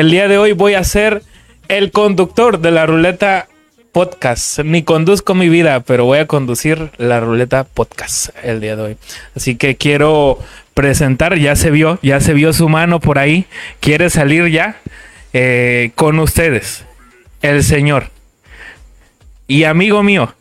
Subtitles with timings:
[0.00, 1.22] El día de hoy voy a ser
[1.68, 3.48] el conductor de la ruleta
[3.92, 4.60] podcast.
[4.60, 8.96] Ni conduzco mi vida, pero voy a conducir la ruleta podcast el día de hoy.
[9.36, 10.38] Así que quiero
[10.72, 13.44] presentar, ya se vio, ya se vio su mano por ahí.
[13.80, 14.76] Quiere salir ya
[15.34, 16.86] eh, con ustedes,
[17.42, 18.08] el señor
[19.46, 20.34] y amigo mío,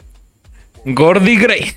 [0.86, 1.74] Gordy Gray.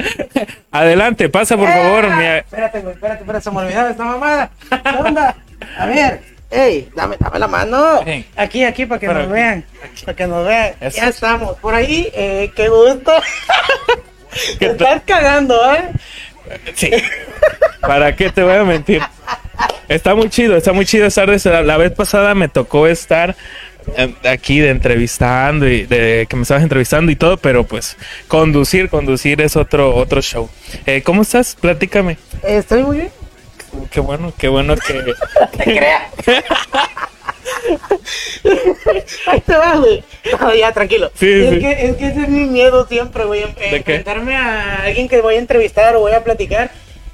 [0.70, 2.04] Adelante, pasa por favor.
[2.16, 4.50] mi- Espérate, espérate, espérate, se me olvidaba esta mamada.
[4.70, 5.34] ¿Qué?
[5.78, 8.00] A ver, ey, dame, dame la mano.
[8.06, 8.26] Ey.
[8.36, 9.64] Aquí, aquí, para que nos aquí, vean.
[10.04, 10.74] Para que nos vean.
[10.80, 10.96] Eso.
[10.98, 11.56] Ya estamos.
[11.58, 13.12] Por ahí, eh, qué gusto.
[14.58, 15.90] ¿Qué Te estás cagando, ¿eh?
[16.74, 16.90] Sí.
[17.80, 19.02] ¿Para qué te voy a mentir?
[19.88, 23.36] Está muy chido, está muy chido estar de ese- La vez pasada me tocó estar
[23.96, 27.96] eh, aquí de entrevistando y de que me estabas entrevistando y todo, pero pues
[28.28, 30.48] conducir, conducir es otro otro show.
[30.86, 31.56] Eh, ¿Cómo estás?
[31.60, 32.16] Platícame.
[32.42, 33.10] Estoy muy bien.
[33.90, 34.94] Qué bueno, qué bueno que
[35.56, 36.02] Te creas.
[39.26, 40.02] Ahí te va, güey.
[40.40, 41.10] No, ya, tranquilo.
[41.14, 41.58] Sí, es, sí.
[41.60, 43.42] Que, es que ese es mi miedo siempre, güey.
[43.42, 43.96] en- ¿De qué?
[43.96, 46.70] Enfrentarme a alguien que voy a entrevistar o voy a platicar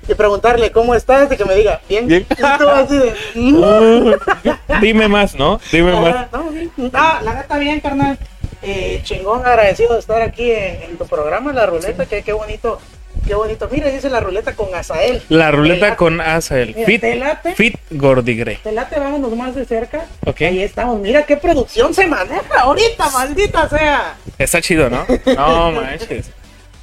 [0.09, 2.07] y preguntarle cómo estás y que me diga, bien.
[2.07, 2.27] Bien.
[2.31, 4.15] Y tú así de, "Mm".
[4.81, 5.61] Dime más, ¿no?
[5.71, 6.15] Dime más.
[6.17, 6.51] Ah, no.
[6.77, 6.91] No,
[7.23, 8.19] la neta bien, carnal.
[8.63, 12.81] Eh, chingón, agradecido de estar aquí en, en tu programa, La Ruleta, que qué bonito,
[13.29, 13.69] qué bonito.
[13.71, 15.23] Mira, dice La Ruleta con Azael.
[15.29, 16.21] La ruleta ¿Te con.
[16.21, 16.41] Mira,
[16.87, 17.55] Fit, ¿te late?
[17.55, 18.57] fit Gordy Gray.
[18.57, 20.07] Te late, vámonos más de cerca.
[20.25, 20.41] Ok.
[20.43, 20.99] Ahí estamos.
[21.01, 24.17] Mira qué producción se maneja ahorita, maldita sea.
[24.39, 25.07] Está chido, ¿no?
[25.37, 26.31] No manches.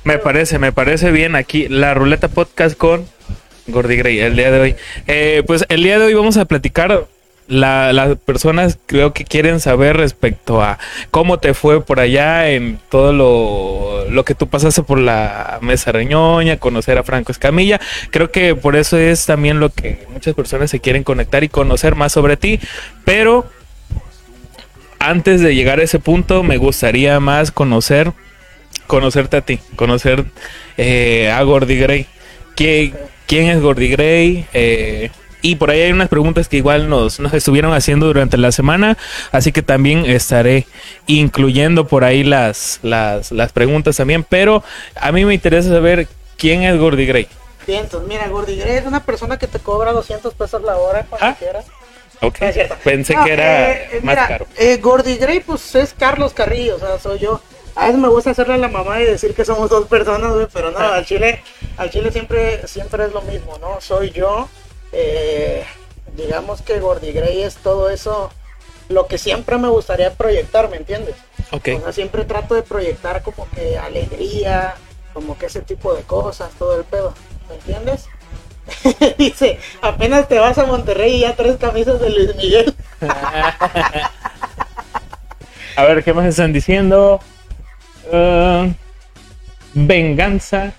[0.03, 3.07] Me parece, me parece bien aquí la ruleta podcast con
[3.67, 4.75] Gordy Gray el día de hoy.
[5.07, 7.07] Eh, pues el día de hoy vamos a platicar.
[7.47, 10.79] La- las personas creo que quieren saber respecto a
[11.11, 15.91] cómo te fue por allá en todo lo, lo que tú pasaste por la mesa
[15.91, 17.79] reñoña, conocer a Franco Escamilla.
[18.09, 21.93] Creo que por eso es también lo que muchas personas se quieren conectar y conocer
[21.93, 22.59] más sobre ti.
[23.03, 23.45] Pero
[24.97, 28.11] antes de llegar a ese punto, me gustaría más conocer,
[28.87, 30.25] conocerte a ti, conocer
[30.77, 32.07] eh, a Gordy Gray.
[32.55, 32.95] ¿Quién,
[33.27, 34.45] quién es Gordy Gray?
[34.53, 35.11] Eh,
[35.45, 38.97] y por ahí hay unas preguntas que igual nos, nos estuvieron haciendo durante la semana,
[39.31, 40.65] así que también estaré
[41.05, 44.63] incluyendo por ahí las, las, las preguntas también, pero
[44.95, 46.07] a mí me interesa saber
[46.37, 47.27] quién es Gordy Gray.
[47.67, 51.27] Entonces mira, Gordy Gray es una persona que te cobra 200 pesos la hora cuando
[51.27, 51.35] Ah.
[51.37, 51.65] quieras.
[52.21, 52.75] Ok, No es cierto.
[52.83, 54.47] pensé No, que era eh, eh, más mira, caro.
[54.57, 57.41] eh, Gordy Gray, pues es Carlos Carrillo, o sea, soy yo.
[57.75, 60.47] A veces me gusta hacerle a la mamá y decir que somos dos personas, güey,
[60.53, 61.41] pero no, al chile,
[61.77, 63.81] al chile siempre, siempre es lo mismo, ¿no?
[63.81, 64.47] Soy yo.
[64.97, 65.65] Eh,
[66.15, 68.31] digamos que Gordy Gray es todo eso,
[68.87, 71.15] lo que siempre me gustaría proyectar, ¿me entiendes?
[71.51, 74.75] Ok, O sea, siempre trato de proyectar como que alegría,
[75.13, 77.13] como que ese tipo de cosas, todo el pedo,
[77.49, 78.05] ¿me entiendes?
[79.17, 82.73] Dice, apenas te vas a Monterrey y ya tres camisas de Luis Miguel.
[85.77, 87.19] A ver, ¿qué más están diciendo?
[88.11, 88.67] Ah,
[89.73, 90.73] venganza,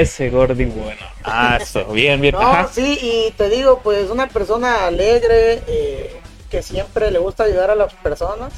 [0.00, 1.00] ese Gordy bueno.
[1.24, 2.34] Ah, eso, bien, bien.
[2.34, 2.68] No, Ajá.
[2.72, 7.74] sí, y te digo, pues una persona alegre, eh, que siempre le gusta ayudar a
[7.74, 8.52] las personas.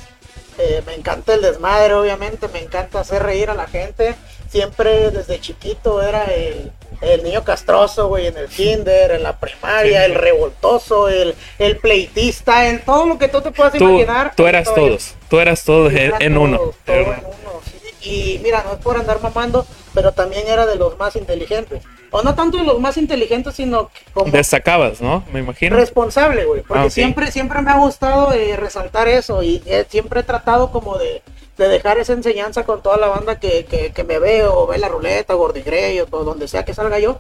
[0.59, 4.15] Eh, me encanta el desmadre, obviamente, me encanta hacer reír a la gente.
[4.49, 10.01] Siempre desde chiquito era el, el niño castroso, güey, en el kinder, en la primaria,
[10.05, 10.11] Sí.
[10.11, 14.33] el revoltoso, el, el pleitista, en todo lo que tú te puedas Tú, imaginar.
[14.35, 16.59] tú eras todos, tú eras todos en, Era en todo, uno.
[16.87, 17.76] todo en uno, sí.
[18.03, 21.83] Y mira, no es por andar mamando, pero también era de los más inteligentes.
[22.13, 25.25] O no tanto de los más inteligentes, sino que como Destacabas, ¿no?
[25.33, 25.77] Me imagino.
[25.77, 26.63] responsable, güey.
[26.63, 26.91] Porque Ah, ok.
[26.91, 31.23] siempre, siempre me ha gustado eh, resaltar eso y eh, siempre he tratado como de,
[31.59, 34.79] de dejar esa enseñanza con toda la banda que, que, que me ve o ve
[34.79, 37.19] la ruleta, Gordy Grey o todo, donde sea que salga yo,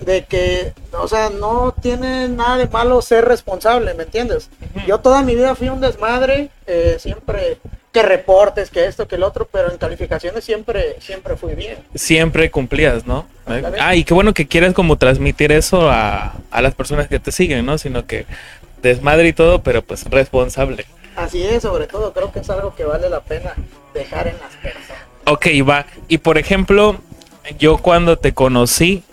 [0.00, 4.50] de que, o sea, no tiene nada de malo ser responsable, ¿me entiendes?
[4.86, 7.58] Yo toda mi vida fui un desmadre, eh, siempre
[7.96, 11.78] que reportes, que esto, que el otro, pero en calificaciones siempre, siempre fui bien.
[11.94, 13.26] Siempre cumplías, ¿no?
[13.46, 13.78] Ándale.
[13.80, 17.32] Ah, y qué bueno que quieres como transmitir eso a, a las personas que te
[17.32, 17.78] siguen, ¿no?
[17.78, 18.26] Sino que
[18.82, 20.84] desmadre y todo, pero pues responsable.
[21.16, 23.54] Así es, sobre todo, creo que es algo que vale la pena
[23.94, 25.02] dejar en las personas.
[25.24, 25.86] Ok, va.
[26.06, 27.00] Y por ejemplo,
[27.58, 29.04] yo cuando te conocí,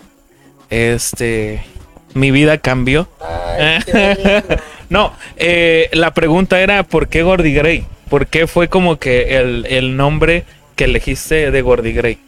[0.68, 1.64] este,
[2.12, 3.08] mi vida cambió.
[3.18, 4.62] Ay, qué lindo.
[4.90, 7.86] no, eh, la pregunta era ¿por qué Gordy Gray?
[8.08, 10.44] ¿Por qué fue como que el, el nombre
[10.76, 12.18] que elegiste de Gordy Gray?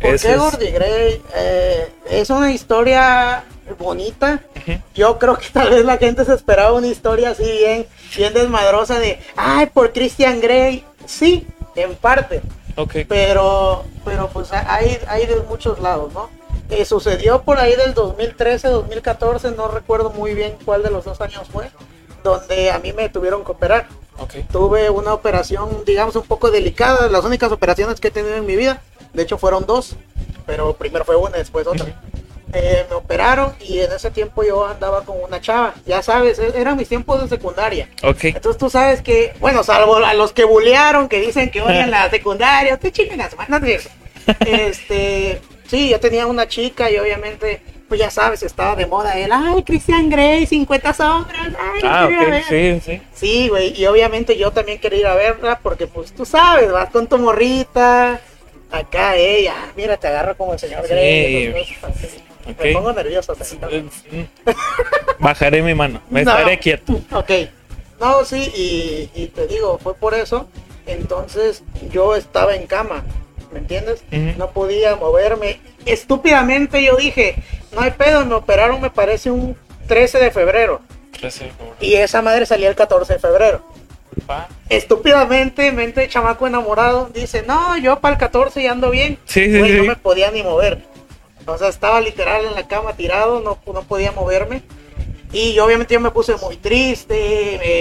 [0.00, 1.22] ¿Por Ese qué es- Gordy Gray?
[1.36, 3.44] Eh, es una historia
[3.78, 4.40] bonita.
[4.94, 7.86] Yo creo que tal vez la gente se esperaba una historia así bien,
[8.16, 10.84] bien desmadrosa de, ay, por Christian Grey.
[11.06, 11.46] Sí,
[11.76, 12.40] en parte.
[12.76, 12.96] Ok.
[13.08, 16.28] Pero, pero pues hay, hay de muchos lados, ¿no?
[16.70, 21.20] Eh, sucedió por ahí del 2013, 2014, no recuerdo muy bien cuál de los dos
[21.20, 21.66] años fue.
[22.22, 23.86] donde a mí me tuvieron que operar.
[24.18, 24.34] Ok.
[24.50, 28.56] Tuve una operación, digamos, un poco delicada, las únicas operaciones que he tenido en mi
[28.56, 28.80] vida.
[29.12, 29.96] De hecho, fueron dos,
[30.46, 31.86] pero primero fue una, después otra.
[32.52, 35.74] Eh, me operaron y en ese tiempo yo andaba con una chava.
[35.86, 37.88] Ya sabes, e- eran mis tiempos de secundaria.
[38.04, 38.24] Ok.
[38.26, 42.08] Entonces tú sabes que, bueno, salvo a los que bulearon, que dicen que odian la
[42.10, 42.92] secundaria, te
[43.48, 43.82] no te digo.
[44.46, 47.60] Este, sí, yo tenía una chica y obviamente,
[47.94, 52.22] pues ya sabes, estaba de moda él, ay, Christian Grey, 50 sombras, ay, Ah, quiero
[52.26, 52.50] ir a ok.
[52.50, 52.80] ver".
[52.82, 53.02] Sí, sí.
[53.14, 56.90] Sí, güey, y obviamente yo también quería ir a verla porque pues tú sabes, vas
[56.90, 58.20] con tu morrita,
[58.72, 60.88] acá ella, mira, te agarro como el señor.
[60.88, 61.54] Grey.
[62.58, 63.36] Me pongo nervioso.
[65.20, 66.00] Bajaré mi mano.
[66.10, 66.32] Me No.
[66.32, 67.00] estaré quieto.
[67.12, 67.30] Ok.
[68.00, 70.48] No, sí, y, y te digo, fue por eso.
[70.86, 71.62] Entonces
[71.92, 73.04] yo estaba en cama,
[73.54, 74.04] ¿me entiendes?
[74.36, 75.60] No podía moverme.
[75.86, 77.36] Estúpidamente yo dije,
[77.72, 79.56] no hay pedo, me operaron, me parece un
[79.86, 80.82] 13 de febrero.
[81.80, 83.62] Y esa madre salía el 14 de febrero.
[84.26, 84.48] Pa.
[84.68, 89.18] Estúpidamente, mente de chamaco enamorado, dice, no, yo para el 14 ya ando bien.
[89.24, 89.72] Sí, sí, sí.
[89.78, 90.82] No me podía ni mover.
[91.46, 94.62] O sea, estaba literal en la cama tirado, no, no podía moverme.
[95.32, 97.14] Y obviamente yo me puse muy triste.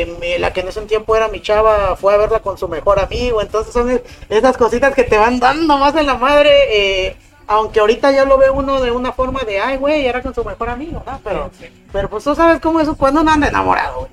[0.01, 2.67] eh, me- la que en ese tiempo era mi chava fue a verla con su
[2.67, 3.41] mejor amigo.
[3.41, 6.51] Entonces son es- esas cositas que te van dando más de la madre.
[6.69, 10.33] eh, aunque ahorita ya lo ve uno de una forma de, ay, güey, era con
[10.33, 11.19] su mejor amigo, ¿no?
[11.25, 11.51] Pero,
[11.91, 14.11] pero pues tú sabes cómo es cuando uno anda enamorado, güey.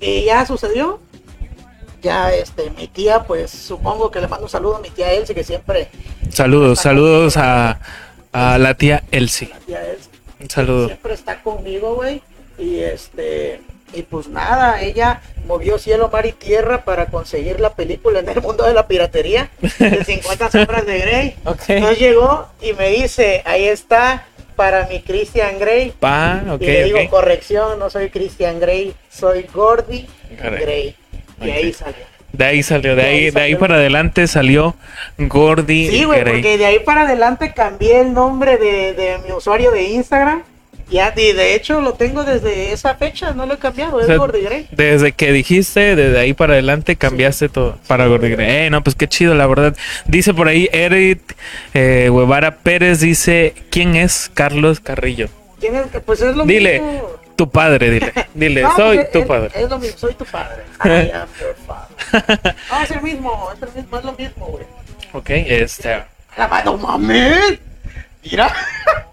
[0.00, 1.00] Y ya sucedió.
[2.02, 5.34] Ya, este, mi tía, pues supongo que le mando un saludo a mi tía Elsie,
[5.34, 5.88] que siempre,
[6.30, 7.78] Saludos, saludos a,
[8.32, 9.48] a la tía Elsie.
[9.50, 10.10] la tía Elsie,
[10.40, 10.86] Un saludo.
[10.86, 12.20] siempre está conmigo, güey.
[12.58, 13.60] Y este,
[13.94, 18.40] y pues nada, ella movió cielo, mar y tierra para conseguir la película en el
[18.40, 21.34] mundo de la piratería de 50 sombras de Grey.
[21.44, 21.62] Ok.
[21.68, 24.26] Entonces llegó y me dice, ahí está
[24.56, 25.92] para mi Christian Grey.
[25.98, 30.06] Pa, ok, y le digo, corrección, no soy Christian Grey, soy Gordy.
[30.38, 30.96] Grey.
[31.40, 32.12] Y ahí salió.
[32.32, 34.74] De ahí salió, de De ahí ahí, de ahí para adelante salió
[35.18, 39.70] Gordy Sí, güey, porque de ahí para adelante cambié el nombre de, de mi usuario
[39.70, 40.42] de Instagram.
[40.92, 44.06] Ya, y de hecho lo tengo desde esa fecha, no lo he cambiado, O es
[44.06, 44.68] sea, Gordy Grey.
[44.72, 48.66] Desde que dijiste, desde ahí para adelante cambiaste todo para Gordy Grey.
[48.66, 49.74] Eh, no, pues qué chido, la verdad.
[50.04, 51.20] Dice por ahí Eric
[51.72, 55.28] eh, Guevara Pérez, dice, ¿quién es Carlos Carrillo?
[55.60, 57.08] Tienes que- pues es lo Dile, mismo.
[57.36, 59.50] tu padre, dile, dile, No, soy pues, tu es- padre.
[59.54, 60.62] Es lo mismo, soy tu padre.
[60.84, 62.54] I am your father.
[62.70, 64.64] No, es el mismo, es, el mismo, es lo mismo, güey.
[65.14, 66.02] Ok, este,
[66.36, 67.58] La mano, mames.
[68.24, 68.52] Mira,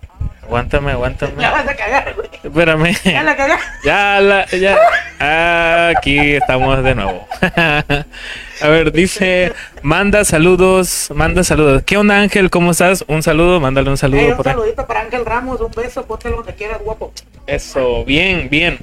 [0.49, 1.41] aguántame, aguántame.
[1.41, 2.27] la vas a cagar, güey.
[2.43, 2.95] Espérame.
[3.03, 3.59] Ya la cagar.
[3.83, 5.89] Ya, la, ya.
[5.95, 7.27] Aquí estamos de nuevo.
[8.61, 9.53] A ver, dice,
[9.83, 11.83] manda saludos, manda saludos.
[11.85, 12.49] ¿Qué onda Ángel?
[12.49, 13.05] ¿Cómo estás?
[13.07, 14.53] Un saludo, mándale un saludo un por ahí.
[14.53, 17.13] saludito para Ángel Ramos, un beso, póntelo donde quieras, guapo.
[17.47, 18.79] Eso, bien, bien.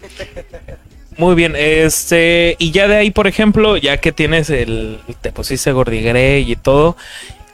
[1.18, 5.72] Muy bien, este, y ya de ahí, por ejemplo, ya que tienes el, te pusiste
[5.72, 6.96] Gordy Grey y todo,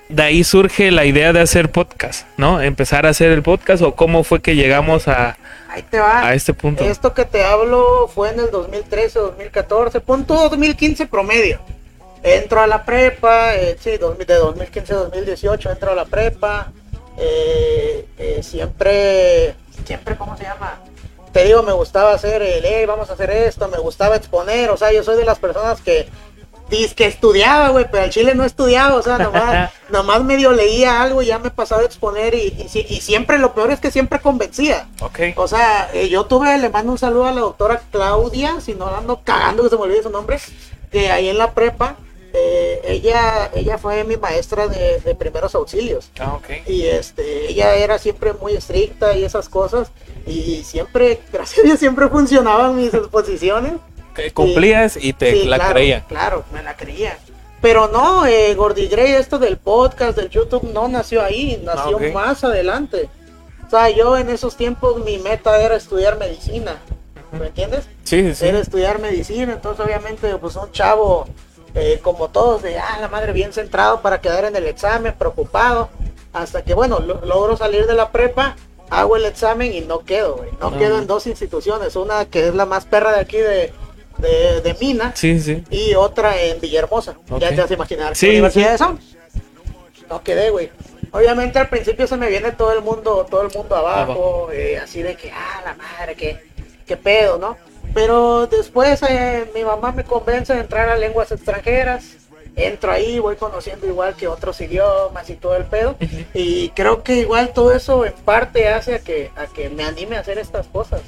[0.09, 2.61] de ahí surge la idea de hacer podcast, ¿no?
[2.61, 5.37] Empezar a hacer el podcast o cómo fue que llegamos a,
[5.69, 6.27] Ahí te va.
[6.27, 6.85] a este punto.
[6.85, 11.61] Esto que te hablo fue en el 2013, 2014, pon todo 2015 promedio.
[12.23, 16.71] Entro a la prepa, eh, sí, 2000 de 2015 a 2018 entro a la prepa.
[17.19, 19.55] eh, eh, siempre,
[19.85, 20.79] siempre, ¿cómo se llama?
[21.33, 24.77] Te digo, me gustaba hacer el, "Ey, vamos a hacer esto, me gustaba exponer, o
[24.77, 26.07] sea, yo soy de las personas que
[26.79, 31.03] dice que estudiaba, güey, pero al chile no estudiaba, o sea, nomás, nomás medio leía
[31.03, 33.91] algo y ya me pasaba a exponer y, y, y siempre, lo peor es que
[33.91, 34.89] siempre convencía.
[35.01, 35.21] Ok.
[35.37, 38.87] O sea, eh, yo tuve, le mando un saludo a la doctora Claudia, si no
[38.87, 40.39] ando cagando que se me olvide su nombre,
[40.91, 41.97] que ahí en la prepa,
[42.35, 46.11] eh, ella, ella fue mi maestra de, de primeros auxilios.
[46.19, 46.67] Ah, ok.
[46.67, 49.91] Y este, ella era siempre muy estricta y esas cosas.
[50.27, 53.75] Y siempre, gracias a Dios, siempre funcionaban mis exposiciones.
[54.15, 56.05] Que Cumplías y te Sí, la claro, creía.
[56.09, 57.19] Claro, me la creía.
[57.61, 62.13] Pero no, eh, Gordy Grey, esto del podcast, del YouTube, no nació ahí, nació Ah,
[62.13, 63.09] más adelante.
[63.67, 66.77] O sea, yo en esos tiempos mi meta era estudiar medicina.
[67.39, 67.85] ¿Me entiendes?
[68.05, 68.45] Sí, sí.
[68.47, 71.27] Era estudiar medicina, entonces obviamente pues un chavo
[71.75, 75.89] eh, como todos de, ah, la madre bien centrado para quedar en el examen, preocupado.
[76.35, 78.57] Hasta que, bueno, lo- logro salir de la prepa,
[78.91, 80.51] hago el examen y no quedo, güey.
[80.61, 80.79] No Ah.
[80.79, 83.73] quedo en dos instituciones, una que es la más perra de aquí de,
[84.19, 85.63] de, de Mina Sí, sí.
[85.71, 87.15] y otra en Villahermosa.
[87.39, 87.55] Ya Ok.
[87.55, 88.99] te vas a imaginar Sí, universidades son.
[90.09, 90.71] No quedé, güey.
[91.13, 95.03] Obviamente al principio se me viene todo el mundo, todo el mundo abajo, eh, así
[95.03, 96.39] de que, ah, la madre, qué,
[96.87, 97.57] qué pedo, ¿no?
[97.95, 102.05] Pero después eh, mi mamá me convence de entrar a lenguas extranjeras.
[102.55, 105.97] Entro ahí, voy conociendo igual que otros idiomas y todo el pedo.
[106.35, 110.17] Y creo que igual todo eso en parte hace a que, a que me anime
[110.17, 111.01] a hacer estas cosas.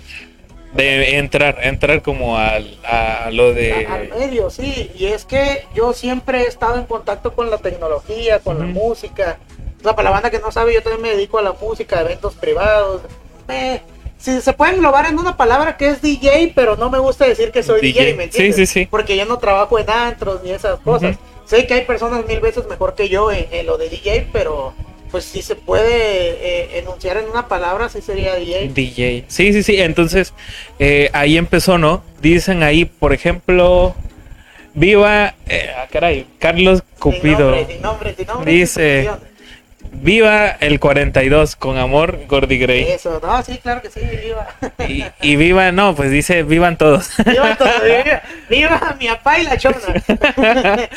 [0.74, 3.86] De entrar, entrar como al, a lo a- de...
[3.86, 4.90] al medio, sí.
[4.96, 9.38] Y es que yo siempre he estado en contacto con la tecnología, con la música.
[9.80, 12.00] O sea, para la banda que no sabe, yo también me dedico a la música,
[12.00, 13.02] eventos privados.
[13.48, 13.80] Eh,
[14.18, 17.52] si se puede englobar en una palabra que es DJ, pero no me gusta decir
[17.52, 18.14] que soy DJ, DJ.
[18.14, 18.56] ¿me Sí, entiendes?
[18.56, 18.86] sí, sí.
[18.86, 21.16] Porque yo no trabajo en antros ni esas cosas.
[21.44, 24.72] Sé que hay personas mil veces mejor que yo en, en lo de DJ, pero
[25.14, 28.71] pues si se puede eh, enunciar en una palabra, sí sería DJ.
[28.75, 29.25] DJ.
[29.28, 29.80] Sí, sí, sí.
[29.80, 30.35] Entonces,
[30.80, 32.02] eh, ahí empezó, ¿no?
[32.21, 33.94] Dicen ahí, por ejemplo,
[34.75, 37.52] viva, eh, ah, caray, Carlos Sin Cupido.
[37.52, 39.09] nombre, sin nombre, sin nombre, Dice-.
[40.02, 42.82] Viva el 42, con amor, Gordy Gray.
[42.82, 44.46] Eso, no, sí, claro que sí, viva.
[44.88, 47.10] Y, y viva, no, pues dice, vivan todos.
[47.24, 49.76] viva, todavía, viva mi papá y la chona.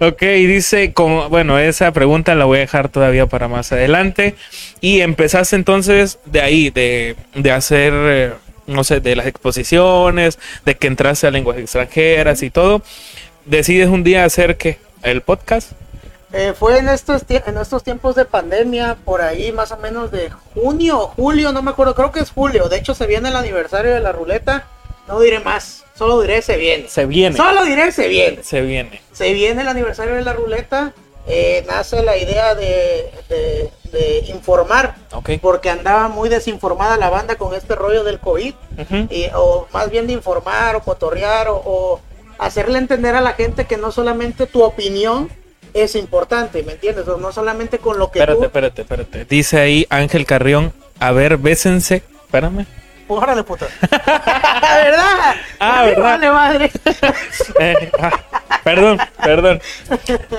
[0.00, 4.34] ok, dice, como, bueno, esa pregunta la voy a dejar todavía para más adelante.
[4.80, 8.32] Y empezaste entonces de ahí, de, de hacer, eh,
[8.66, 12.82] no sé, de las exposiciones, de que entraste a lenguas extranjeras y todo.
[13.46, 15.72] Decides un día hacer que el podcast.
[16.36, 20.30] Eh, fue en estos, en estos tiempos de pandemia, por ahí más o menos de
[20.52, 22.68] junio julio, no me acuerdo, creo que es julio.
[22.68, 24.66] De hecho, se viene el aniversario de la ruleta.
[25.06, 26.88] No diré más, solo diré se viene.
[26.88, 27.36] Se viene.
[27.36, 28.42] Solo diré se viene.
[28.42, 29.00] Se viene.
[29.12, 30.92] Se viene el aniversario de la ruleta.
[31.26, 35.30] eh, nace la idea de, de- de informar, Ok.
[35.40, 38.52] porque andaba muy desinformada la banda con este rollo del COVID.
[39.08, 42.00] Y- o más bien de informar o cotorrear o, o
[42.38, 45.30] hacerle entender a la gente que no solamente tu opinión
[45.74, 47.04] es importante, ¿me entiendes?
[47.06, 48.44] No solamente con lo que Espérate, tú...
[48.46, 49.24] espérate, espérate.
[49.26, 52.02] Dice ahí Ángel Carrión, a ver, bésense.
[52.24, 52.66] Espérame.
[53.06, 53.66] ¡Órale, puta!
[53.82, 55.34] ¿Verdad?
[55.60, 56.02] Ah, ¿verdad?
[56.02, 56.70] Vale, madre.
[57.60, 58.20] Eh, ah,
[58.64, 59.60] perdón, perdón.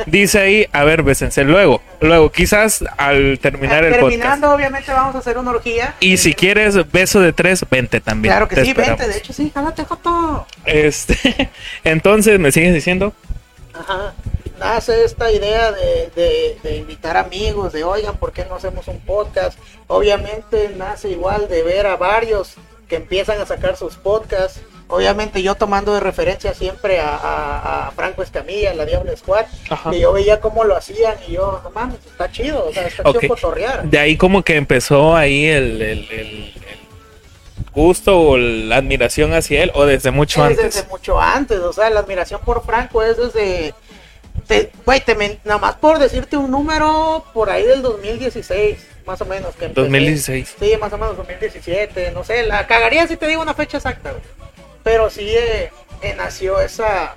[0.05, 1.43] Dice ahí, a ver, bésense.
[1.43, 4.09] Luego, luego, quizás al terminar el podcast.
[4.09, 5.93] Terminando, obviamente vamos a hacer una orgía.
[5.99, 8.33] Y si quieres beso de tres, vente también.
[8.33, 8.99] Claro que Te sí, esperamos.
[8.99, 10.47] vente, de hecho sí, jálate, Joto.
[10.65, 11.49] Este,
[11.83, 13.13] entonces, ¿me sigues diciendo?
[13.73, 14.13] Ajá.
[14.59, 18.99] Nace esta idea de, de- de invitar amigos, de oigan, ¿por qué no hacemos un
[19.01, 19.59] podcast?
[19.87, 22.53] Obviamente nace igual de ver a varios
[22.87, 24.61] que empiezan a sacar sus podcasts.
[24.87, 29.89] Obviamente yo tomando de referencia siempre a, a- a Franco Escamilla, la Diablo Squad, Ajá.
[29.91, 33.01] que yo veía cómo lo hacían y yo, no mames, está chido, o sea, está
[33.03, 33.19] Ok.
[33.19, 33.83] chido cotorrear.
[33.89, 36.53] De ahí como que empezó ahí el, el- el- el
[37.73, 40.75] gusto o la admiración hacia él, o desde mucho Es antes.
[40.75, 43.73] desde mucho antes, o sea, la admiración por Franco es desde,
[44.47, 49.19] te, güey, te men- nada más por decirte un número por ahí del 2016, más
[49.21, 49.55] o menos.
[49.55, 49.81] Que empecé.
[49.81, 50.55] 2016.
[50.59, 54.11] Sí, más o menos 2017, no sé, la cagaría si te digo una fecha exacta,
[54.11, 54.23] güey.
[54.83, 55.71] pero sí eh,
[56.01, 57.15] eh, nació esa,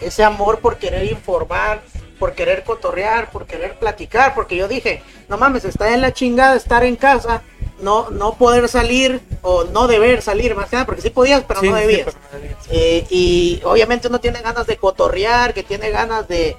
[0.00, 1.80] ese amor por querer informar,
[2.20, 6.54] por querer cotorrear, por querer platicar, porque yo dije, no mames, está en la chingada
[6.54, 7.42] estar en casa,
[7.82, 11.60] no, no poder salir o no deber salir, más que nada, porque sí podías, pero
[11.60, 12.04] Sí, no sí, debías.
[12.14, 12.58] pero no debías.
[12.70, 16.56] Eh, y obviamente uno tiene ganas de cotorrear, que tiene ganas de,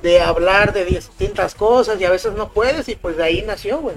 [0.00, 3.78] de hablar de distintas cosas y a veces no puedes y pues de ahí nació,
[3.80, 3.96] güey.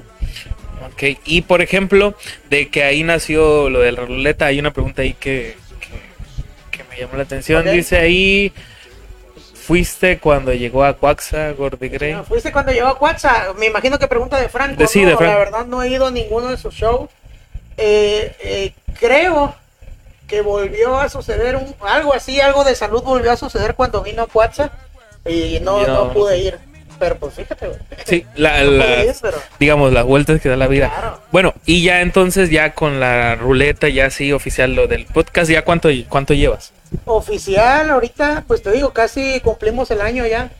[0.91, 2.15] Ok, y por ejemplo,
[2.49, 6.83] de que ahí nació lo de la ruleta, hay una pregunta ahí que, que, que
[6.89, 7.61] me llamó la atención.
[7.67, 7.71] Ok.
[7.71, 8.51] Dice ahí,
[9.65, 12.11] ¿fuiste cuando llegó a Cuaxa, Gordy Gray?
[12.13, 14.77] Ah, Fuiste cuando llegó a Cuatza, me imagino que pregunta de Franco.
[14.77, 15.09] De- sí, ¿no?
[15.11, 15.33] de Franco.
[15.33, 17.09] La verdad no he ido a ninguno de sus shows.
[17.77, 19.55] Eh, eh, creo
[20.27, 24.23] que volvió a suceder un, algo así, algo de salud volvió a suceder cuando vino
[24.23, 24.71] a Cuatza
[25.25, 26.57] y no, no no pude ir.
[26.99, 27.79] Pero pues fíjate, güey.
[28.05, 30.89] Sí, la- No las- ir, pero- digamos, las vueltas que da la vida.
[30.89, 31.19] Claro.
[31.31, 35.63] Bueno, y ya entonces, ya con la ruleta, ya sí, oficial, lo del podcast, ¿ya
[35.63, 36.71] cuánto, cuánto llevas?
[37.05, 40.51] Oficial, ahorita, pues te digo, casi cumplimos el año ya.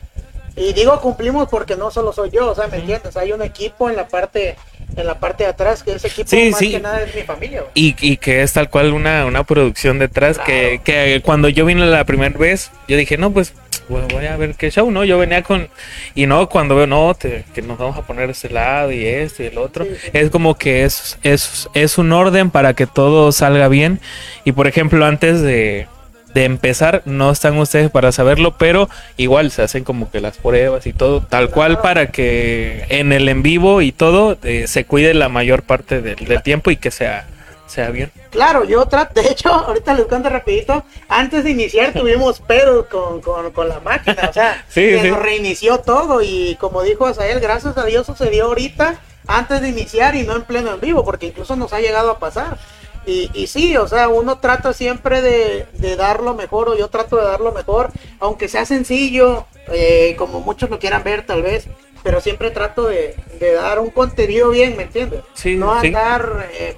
[0.56, 3.16] Y digo cumplimos porque no solo soy yo, o sea, ¿me entiendes?
[3.16, 4.56] Hay un equipo en la parte
[4.96, 6.70] en la parte de atrás que ese equipo Sí, más sí.
[6.70, 7.64] que nada es mi familia.
[7.74, 11.84] Y, y que es tal cual una, una producción detrás que, que cuando yo vine
[11.86, 13.54] la primera vez, yo dije, no, pues
[13.88, 15.02] bueno, voy a ver qué show, ¿no?
[15.04, 15.68] Yo venía con...
[16.14, 19.44] Y no, cuando veo, no, te- que nos vamos a poner este lado y este
[19.44, 19.90] y el otro, sí.
[20.12, 24.00] es como que es, es, es un orden para que todo salga bien.
[24.44, 25.88] Y por ejemplo, antes de,
[26.34, 30.86] de empezar, no están ustedes para saberlo, pero igual se hacen como que las pruebas
[30.86, 35.14] y todo, tal cual para que en el en vivo y todo eh, se cuide
[35.14, 37.26] la mayor parte del, del tiempo y que sea,
[37.66, 38.10] sea bien.
[38.30, 43.20] Claro, yo trato, de hecho, ahorita les cuento rapidito, antes de iniciar tuvimos pedos con,
[43.20, 45.08] con, con la máquina, o sea, Sí, que sí.
[45.10, 48.96] nos reinició todo y como dijo Asael, gracias a Dios sucedió ahorita,
[49.28, 52.18] antes de iniciar y no en pleno en vivo, porque incluso nos ha llegado a
[52.18, 52.58] pasar.
[53.06, 56.88] Y, y sí, o sea, uno trata siempre de, de dar lo mejor, o yo
[56.88, 61.42] trato de dar lo mejor, aunque sea sencillo, eh, como muchos lo quieran ver tal
[61.42, 61.66] vez,
[62.02, 65.20] pero siempre trato de, de dar un contenido bien, ¿me entiendes?
[65.34, 65.88] Sí, no sí.
[65.88, 66.76] andar eh,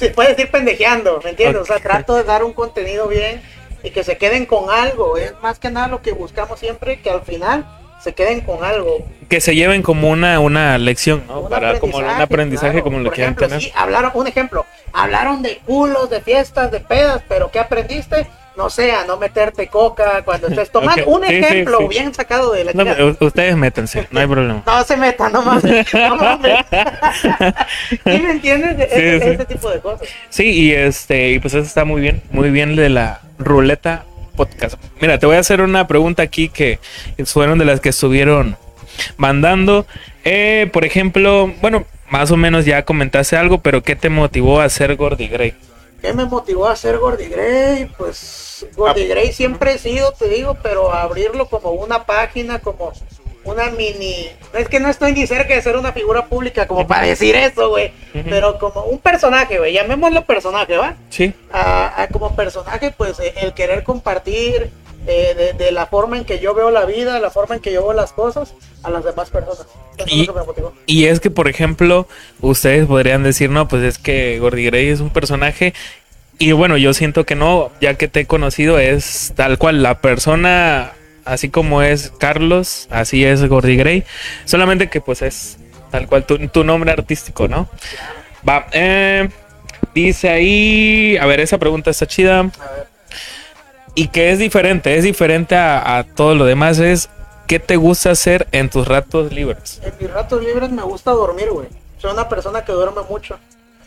[0.00, 1.60] se puede decir pendejeando, ¿me entiendes?
[1.60, 3.42] O sea, trato de dar un contenido bien
[3.82, 5.18] y que se queden con algo.
[5.18, 7.66] Es más que nada lo que buscamos siempre, que al final
[8.02, 9.06] se queden con algo.
[9.28, 11.40] Que se lleven como una, una lección, ¿no?
[11.40, 12.84] Un Para como un aprendizaje claro.
[12.84, 13.62] como lo Por quieran ejemplo, tener.
[13.62, 18.26] sí, hablaron, un ejemplo, hablaron de culos, de fiestas, de pedas, pero ¿qué aprendiste?
[18.56, 21.06] No sé, a no meterte coca cuando estés tomando.
[21.06, 21.86] Un sí, ejemplo sí.
[21.88, 24.62] bien sacado de la No, ustedes métanse, no hay problema.
[24.66, 25.94] No se metan, no mames.
[25.94, 26.56] No mames.
[27.88, 28.76] ¿Sí me entiendes?
[28.92, 29.00] Sí.
[29.00, 30.08] ese tipo de cosas.
[30.28, 34.04] Sí, y este, y pues eso está muy bien, muy bien de la ruleta
[34.40, 34.76] podcast.
[35.00, 36.78] Mira, te voy a hacer una pregunta aquí que
[37.26, 38.56] fueron de las que estuvieron
[39.18, 39.86] mandando.
[40.24, 44.64] Eh, por ejemplo, bueno, más o menos ya comentaste algo, pero ¿qué te motivó a
[44.64, 45.54] hacer Gordy Grey?
[46.00, 47.90] ¿Qué me motivó a hacer Gordy Gray?
[47.98, 49.06] Pues Gordy Ah.
[49.10, 52.92] Gray siempre he sido, te digo, pero abrirlo como una página, como
[53.44, 54.26] una mini...
[54.52, 57.68] Es que no estoy ni cerca de ser una figura pública como para decir eso,
[57.70, 57.92] güey.
[58.12, 59.72] Pero como un personaje, güey.
[59.72, 60.96] Llamémoslo personaje, ¿va?
[61.10, 61.32] Sí.
[61.52, 64.70] a- a como personaje, pues eh, el querer compartir
[65.06, 67.72] eh, de, de la forma en que yo veo la vida, la forma en que
[67.72, 69.66] yo veo las cosas a las demás personas.
[70.06, 70.28] Y-.
[70.86, 72.06] Y es que, por ejemplo,
[72.40, 75.72] ustedes podrían decir, no, pues es que Gordy Grey es un personaje.
[76.38, 80.00] Y bueno, yo siento que no, ya que te he conocido, es tal cual la
[80.00, 80.92] persona,
[81.24, 84.04] así como es Carlos, así es Gordy Grey.
[84.44, 85.58] Solamente que pues es
[85.90, 87.68] tal cual tu, nombre artístico, ¿no?
[88.48, 89.28] Va, eh,
[89.94, 92.40] dice ahí, a ver, esa pregunta está chida.
[92.40, 92.86] A ver,
[93.94, 97.10] Y que es diferente, es diferente a, a todo lo demás, es
[97.46, 99.80] ¿qué te gusta hacer en tus ratos libres?
[99.82, 101.66] en mis ratos libres me gusta dormir, güey.
[101.98, 103.38] Soy una persona que duerme mucho.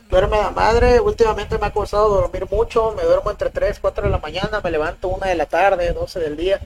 [0.10, 4.10] Duerme la madre, últimamente me ha costado dormir mucho, me duermo entre 3, 4 de
[4.10, 6.60] la mañana, me levanto 1 de la tarde, 12 del día.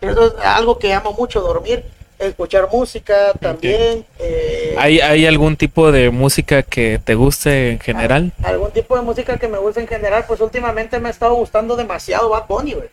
[0.00, 1.84] Eso es algo que amo mucho, dormir,
[2.18, 4.04] escuchar música también.
[4.18, 8.32] eh, ¿Hay, ¿Hay algún tipo de música que te guste en general?
[8.42, 11.76] algún tipo de música que me guste en general, pues últimamente me ha estado gustando
[11.76, 12.88] demasiado Bad Bunny, güey.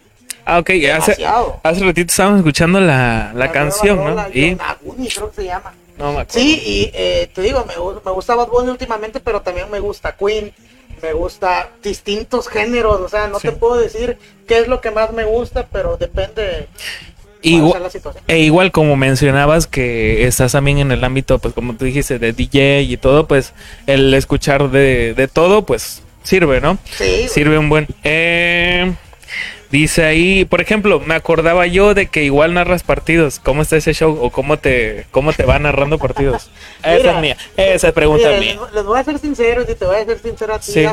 [0.45, 0.69] Ah, ok.
[0.69, 1.59] Hace, Demasiado.
[1.63, 4.07] hace ratito estábamos escuchando la, la nueva canción, ¿no?
[4.09, 5.74] rola, Y Yonaguni, creo que se llama.
[5.98, 6.31] no me acuerdo.
[6.39, 7.74] Sí, y eh, te digo, me,
[8.05, 10.53] me gusta Bad Bunny últimamente, pero también me gusta Queen,
[11.01, 13.48] me gusta distintos géneros, o sea, no Sí.
[13.50, 16.68] te puedo decir qué es lo que más me gusta, pero depende
[17.42, 18.24] Igual- sea la situación.
[18.27, 22.33] E igual como mencionabas que estás también en el ámbito, pues como tú dijiste, de
[22.33, 23.53] DJ y todo, pues
[23.86, 26.77] el escuchar de, de todo, pues sirve, ¿no?
[26.92, 27.27] Sí.
[27.29, 27.88] Sirve un buen...
[28.03, 28.94] Eh,
[29.81, 33.40] dice ahí, por ejemplo, me acordaba yo de que igual narras partidos.
[33.40, 34.18] ¿Cómo está ese show?
[34.22, 36.50] ¿O cómo te, cómo te va narrando partidos?
[36.83, 37.37] esa es mía.
[37.55, 38.59] Esa es pregunta Mira, mía.
[38.74, 40.85] les, voy a ser sincero y te voy a ser sincero a ti, Sí.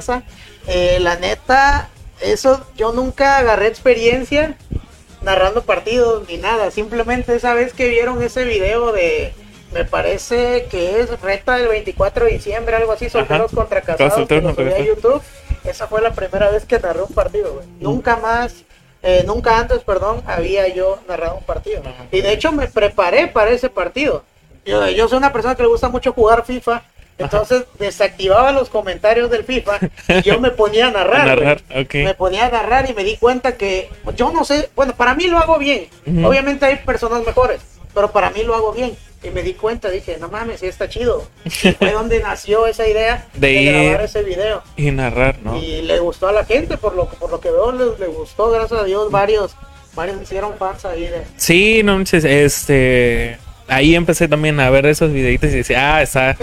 [0.66, 4.56] Eh, la neta, eso yo nunca agarré experiencia
[5.22, 6.70] narrando partidos ni nada.
[6.70, 9.32] Simplemente esa vez que vieron ese video de,
[9.72, 13.56] me parece que es reta del 24 de diciembre, algo así, solteros Ajá.
[13.56, 14.86] contra casados, que.
[14.86, 15.22] YouTube.
[15.64, 17.66] Esa fue la primera vez que narré un partido, güey.
[17.80, 18.64] Nunca más.
[19.04, 21.82] Eh, nunca antes, perdón, había yo narrado un partido.
[21.84, 22.06] Ajá.
[22.10, 24.24] Y de hecho me preparé para ese partido.
[24.64, 26.82] Yo, yo soy una persona que le gusta mucho jugar FIFA.
[27.16, 31.20] Entonces desactivaba los comentarios del FIFA y yo me ponía a narrar.
[31.20, 31.84] A narrar, güey.
[31.84, 31.94] ok.
[31.94, 35.28] Me ponía a narrar y me di cuenta que yo no sé, bueno, para mí
[35.28, 35.86] lo hago bien.
[36.24, 37.60] Obviamente hay personas mejores,
[37.94, 38.96] pero para mí lo hago bien.
[39.24, 41.26] Y me di cuenta, dije, no mames, sí está chido.
[41.44, 44.62] Y fue donde nació esa idea De de, grabar ese video.
[44.76, 45.56] Y narrar, ¿no?
[45.56, 48.50] Y le gustó a la gente, por lo, por lo que veo, le, le gustó,
[48.50, 49.56] gracias a Dios, varios,
[49.94, 51.22] varios hicieron fans ahí de...
[51.36, 53.38] Sí, no este.
[53.66, 56.36] Ahí empecé también a ver esos videitos y decía, ah, está.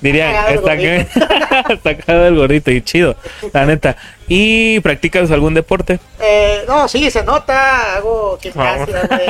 [0.00, 0.74] Dirían, está,
[1.72, 3.16] está cagado el gordito y chido,
[3.52, 3.96] la neta.
[4.28, 5.98] ¿Y practicas algún deporte?
[6.20, 9.26] Eh, no, sí, se nota, hago gimnasia, güey.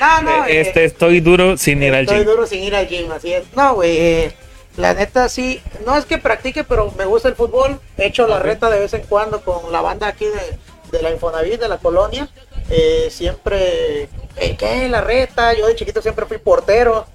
[0.00, 2.26] No, no, eh, este, estoy duro sin ir al Estoy gym.
[2.26, 3.44] duro sin ir al gym, así es.
[3.54, 4.32] No, güey, eh,
[4.76, 7.80] la neta sí, no es que practique, pero me gusta el fútbol.
[7.98, 11.10] He hecho la reta de vez en cuando con la banda aquí de, de la
[11.10, 12.28] Infonavit, de la colonia.
[12.70, 14.88] Eh, siempre, eh, ¿qué?
[14.88, 17.06] La reta, yo de chiquito siempre fui portero.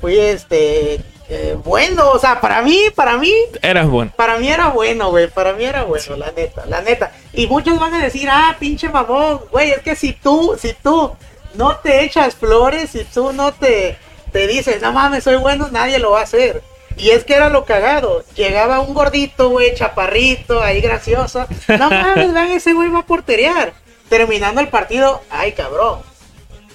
[0.00, 4.12] Fui, este, eh, bueno, o sea, para mí, para mí, Eras bueno.
[4.16, 5.28] para mí era bueno, güey.
[5.28, 7.12] Para mí era bueno, la neta, la neta.
[7.32, 11.12] Y muchos van a decir, ah, pinche mamón, güey, es que si tú, si tú
[11.54, 13.98] no te echas flores, si tú no te,
[14.30, 16.62] te dices, no mames, soy bueno, nadie lo va a hacer.
[16.96, 18.24] Y es que era lo cagado.
[18.34, 21.46] Llegaba un gordito, güey, chaparrito, ahí gracioso.
[21.68, 23.74] No mames, vean, ese güey va a porterear.
[24.08, 25.98] Terminando el partido, ay, cabrón.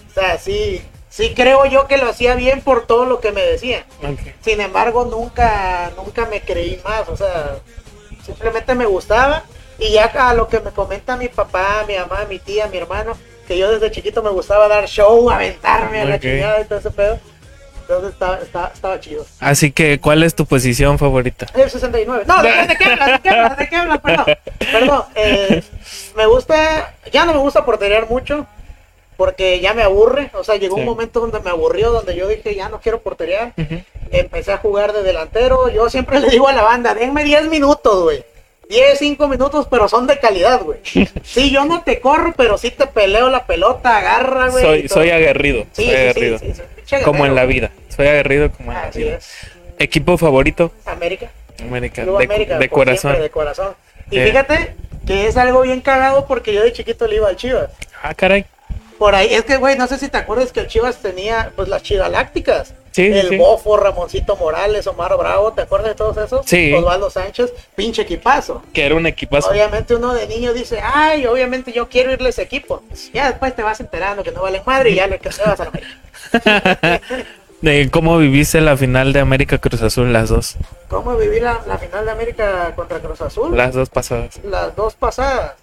[0.09, 0.81] O sea, sí,
[1.11, 3.83] sí creo yo que lo hacía bien por todo lo que me decían.
[4.01, 4.19] Ok.
[4.43, 7.57] Sin embargo, nunca, nunca me creí más, o sea,
[8.25, 9.43] simplemente me gustaba.
[9.77, 13.17] Y ya a lo que me comenta mi papá, mi mamá, mi tía, mi hermano,
[13.47, 16.91] que yo desde chiquito me gustaba dar show, aventarme a la chingada y todo ese
[16.91, 17.19] pedo.
[17.81, 19.25] Entonces estaba, estaba, estaba chido.
[19.39, 21.47] Así que, ¿cuál es tu posición favorita?
[21.55, 22.23] El 69.
[22.27, 23.11] No, ¿de, de qué hablas?
[23.11, 23.57] ¿De qué hablas?
[23.57, 23.99] ¿De qué hablas?
[23.99, 24.25] Perdón.
[24.71, 25.03] Perdón.
[25.15, 25.63] Eh,
[26.15, 28.45] me gusta, ya no me gusta porterear mucho
[29.21, 30.31] porque ya me aburre.
[30.33, 30.81] O sea, llegó Sí.
[30.81, 33.53] un momento donde me aburrió, donde yo dije, ya no quiero porterear.
[33.55, 33.75] Ujú.
[34.11, 35.69] Empecé a jugar de delantero.
[35.69, 38.23] Yo siempre le digo a la banda, denme 10 minutos, güey.
[38.67, 40.79] 10, 5 minutos, pero son de calidad, güey.
[41.23, 44.63] Sí, yo no te corro, pero sí te peleo la pelota, agarra, güey.
[44.65, 45.65] Soy, soy aguerrido.
[45.73, 46.39] Sí, soy sí, sí, aguerrido.
[46.85, 47.69] sí, Como en la vida.
[47.95, 49.17] Soy aguerrido como en la vida.
[49.17, 49.29] es.
[49.77, 51.29] Equipo favorito, América.
[51.61, 52.03] América.
[52.05, 52.99] De, América, de por corazón.
[53.11, 53.75] siempre, de corazón.
[54.09, 54.25] Y Eh.
[54.25, 54.73] fíjate
[55.05, 57.69] que es algo bien cagado porque yo de chiquito le iba al Chivas.
[58.01, 58.45] Ah, caray.
[59.01, 61.67] Por ahí, es que, güey, no sé si te acuerdas que el Chivas tenía, pues,
[61.67, 62.75] las chivalácticas.
[62.91, 63.37] Sí, el sí.
[63.37, 66.45] Bofo, Ramoncito Morales, Omar Bravo, ¿te acuerdas de todos esos?
[66.45, 66.71] Sí.
[66.71, 68.61] Osvaldo Sánchez, pinche equipazo.
[68.71, 69.49] Que era un equipazo.
[69.49, 72.83] Obviamente uno de niño dice, ay, obviamente yo quiero irle a ese equipo.
[73.11, 77.01] Ya después te vas enterando que no valen madre y ya le vas a la
[77.61, 80.57] de cómo viviste la final de América Cruz Azul, las dos.
[80.89, 83.57] ¿Cómo viví la, la final de América contra Cruz Azul?
[83.57, 84.39] Las dos pasadas.
[84.43, 85.53] las dos pasadas.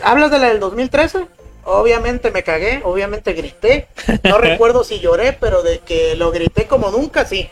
[0.00, 1.26] ¿Hablas de la del 2013?
[1.64, 3.86] Obviamente me cagué, obviamente grité.
[4.24, 7.48] No recuerdo si lloré, pero de que lo grité como nunca, sí.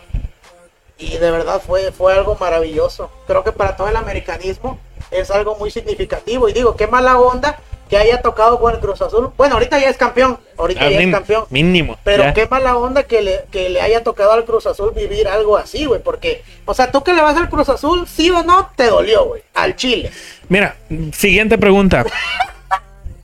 [0.99, 3.11] Y de verdad fue, fue algo maravilloso.
[3.27, 4.79] Creo que para todo el americanismo
[5.11, 6.49] es algo muy significativo.
[6.49, 9.33] Y digo, qué mala onda que haya tocado con el Cruz Azul.
[9.37, 11.45] Bueno, ahorita ya es campeón, ahorita Ah, ya es campeón.
[11.51, 11.99] Mínimo.
[12.05, 12.35] Pero ya.
[12.35, 15.87] qué mala onda que le, que le haya tocado al Cruz Azul vivir algo así,
[15.87, 16.01] güey.
[16.01, 19.25] Porque, o sea, tú que le vas al Cruz Azul, sí o no, te dolió,
[19.25, 19.43] güey.
[19.55, 20.13] Al Chile.
[20.49, 20.77] Mira,
[21.13, 22.05] siguiente pregunta.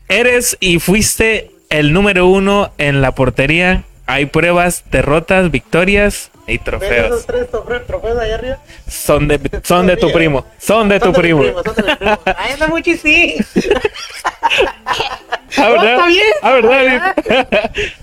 [0.09, 3.85] Eres y fuiste el número uno en la portería.
[4.07, 7.27] Hay pruebas, derrotas, victorias y ¿Ves esos trofeos.
[7.27, 8.59] tres trofe- trofeos ahí arriba?
[8.89, 10.45] Son de, son de tu primo.
[10.59, 11.43] Son de tu primo.
[11.43, 12.19] son de mi primo.
[12.25, 12.69] Ay, anda
[13.03, 13.37] sí.
[15.59, 15.93] Ah, ¿verdad?
[15.95, 16.27] está bien.
[16.43, 17.15] Ah, ¿verdad?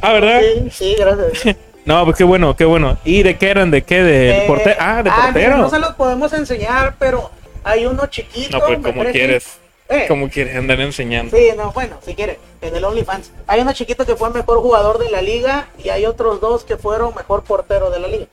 [0.01, 0.41] Ah, ¿verdad?
[0.41, 1.55] Sí, sí, gracias.
[1.85, 2.97] No, pues qué bueno, qué bueno.
[3.05, 3.69] ¿Y de qué eran?
[3.71, 4.01] ¿De qué?
[4.03, 4.75] ¿De Eh, portero?
[4.79, 5.57] Ah, de mira, portero.
[5.57, 7.29] no se los podemos enseñar, pero
[7.63, 8.57] hay uno chiquito.
[8.57, 9.59] No, pues como quieres.
[9.89, 11.35] Eh, Como quieres andar enseñando.
[11.37, 13.31] Sí, no, bueno, si quiere, en el OnlyFans.
[13.47, 16.77] Hay uno chiquito que fue mejor jugador de la liga y hay otros dos que
[16.77, 18.25] fueron mejor portero de la liga.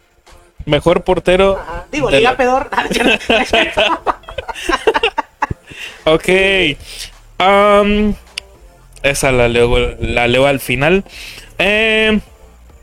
[0.65, 1.59] Mejor portero.
[1.61, 1.87] Ajá.
[1.91, 2.71] Digo, liga la- pedor.
[6.05, 6.29] Ok.
[7.39, 8.15] Am,
[9.03, 11.05] esa la leo, la leo al final.
[11.59, 12.21] Eh,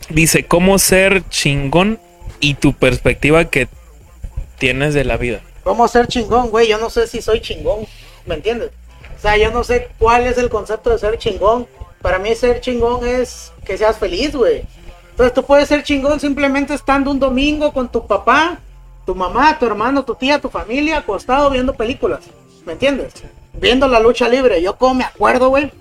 [0.09, 1.99] dice, ¿cómo ser chingón
[2.39, 3.67] y tu perspectiva que
[4.57, 5.41] tienes de la vida?
[5.63, 6.67] ¿Cómo ser chingón, güey?
[6.67, 7.85] Yo no sé si soy chingón,
[8.27, 8.71] ¿me entiendes?
[9.17, 11.67] O sea, yo no sé cuál es el concepto de ser chingón.
[12.01, 14.63] Para mí ser chingón es que seas feliz, güey.
[15.11, 18.59] Entonces tú puedes ser chingón simplemente estando un domingo con tu papá,
[19.05, 22.19] tu mamá, tu hermano, tu tía, tu familia, acostado viendo películas.
[22.65, 23.13] ¿Me entiendes?
[23.53, 24.61] Viendo la lucha libre.
[24.61, 25.71] Yo como me acuerdo, güey.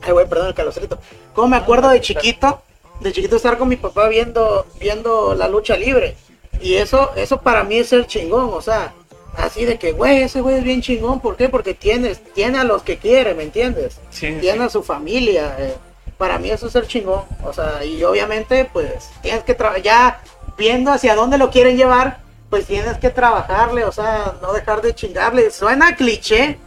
[0.00, 0.98] Ay, güey, perdón el calostrito.
[1.34, 2.62] Como me acuerdo de chiquito,
[3.00, 6.16] de chiquito estar con mi papá viendo, viendo la lucha libre.
[6.60, 8.94] Y eso, eso para mí es ser chingón, o sea,
[9.36, 11.48] así de que, güey, ese güey es bien chingón, ¿por qué?
[11.48, 13.98] Porque tienes, tiene a los que quiere, ¿me entiendes?
[14.10, 15.74] Sí, tiene a su familia, eh,
[16.18, 20.20] para mí eso es ser chingón, o sea, y obviamente, pues, tienes que trabajar, ya
[20.56, 22.18] viendo hacia dónde lo quieren llevar,
[22.50, 26.58] pues tienes que trabajarle, o sea, no dejar de chingarle, suena cliché,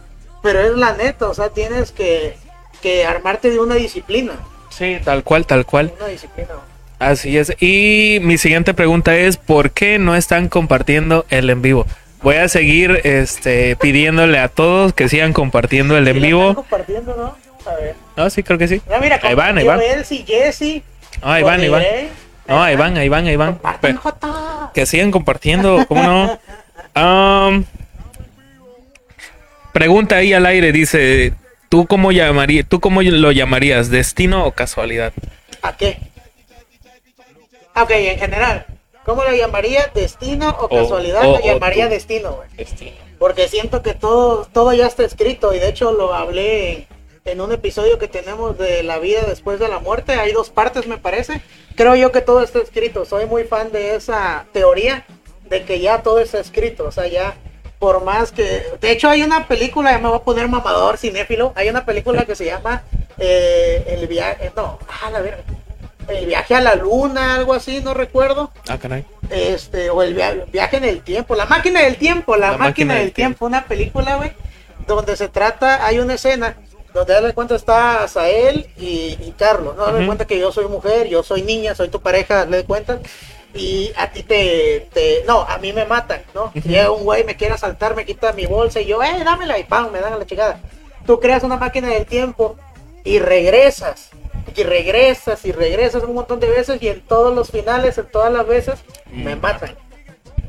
[0.42, 2.36] pero es la neta, o sea, tienes que,
[2.82, 4.32] que armarte de una disciplina,
[4.70, 5.92] Sí, tal cual, tal cual.
[5.98, 6.50] una disciplina.
[7.00, 7.52] Así es.
[7.60, 11.86] Y mi siguiente pregunta es, ¿por qué no están compartiendo el en vivo?
[12.22, 16.54] Voy a seguir este, pidiéndole a todos que sigan compartiendo el en vivo.
[16.54, 17.70] compartiendo, ¿no?
[17.70, 17.94] A ver.
[18.16, 18.82] No, sí, creo que sí.
[18.92, 19.80] Ah, mira, Ahí van, ahí van.
[19.80, 20.82] Elsie, Jesse.
[21.22, 21.82] No, ahí van, ahí van.
[22.46, 23.58] No, ahí van, ahí van, ahí van.
[24.74, 26.38] Que sigan compartiendo, ¿cómo no?
[26.94, 27.64] Am,
[29.72, 31.32] pregunta ahí al aire, dice,
[31.68, 35.12] ¿tú cómo llamaría, tú cómo lo llamarías, destino o casualidad?
[35.62, 35.98] ¿A qué?
[37.74, 38.66] Ah, Ok, en general.
[39.04, 39.90] ¿Cómo lo llamaría?
[39.94, 41.22] ¿Destino o O- casualidad?
[41.28, 41.90] o- lo llamaría tú.
[41.94, 42.48] destino, güey.
[42.56, 42.96] Destino.
[43.18, 46.86] Porque siento que todo, todo ya está escrito y de hecho lo hablé
[47.24, 50.12] en, un episodio que tenemos de la vida después de la muerte.
[50.12, 51.40] Hay dos partes, me parece.
[51.76, 53.04] Creo yo que todo está escrito.
[53.04, 55.04] Soy muy fan de esa teoría
[55.48, 56.84] de que ya todo está escrito.
[56.86, 57.34] O sea, ya
[57.78, 58.64] por más que...
[58.80, 61.52] De hecho hay una película, ya me voy a poner mamador, cinéfilo.
[61.56, 62.84] Hay una película que se llama
[63.18, 64.50] eh, El viaje...
[64.56, 65.42] No, ah, la verga.
[66.10, 69.04] El viaje a la luna, algo así, no recuerdo Ah, caray.
[69.30, 72.94] este, o el via- viaje en el tiempo, la máquina del tiempo, la, La máquina,
[72.96, 74.32] del tiempo, una película, güey,
[74.86, 76.56] donde se trata, hay una escena
[76.92, 80.06] donde dale cuenta está Sael y, y Carlos, no dale Ujú.
[80.06, 82.98] cuenta que yo soy mujer, yo soy niña, soy tu pareja, le cuenta,
[83.54, 86.52] y a ti te, te, no, a mí me matan, ¿no?
[86.54, 89.64] Llega un güey, me quiere asaltar, me quita mi bolsa y yo, eh, dámela y
[89.64, 90.58] pam, me dan a la chingada.
[91.06, 92.56] Tú creas una máquina del tiempo
[93.04, 94.10] y regresas
[94.56, 98.32] y regresas y regresas un montón de veces y en todos los finales, en todas
[98.32, 98.80] las veces,
[99.12, 99.40] me Mm.
[99.40, 99.74] matan.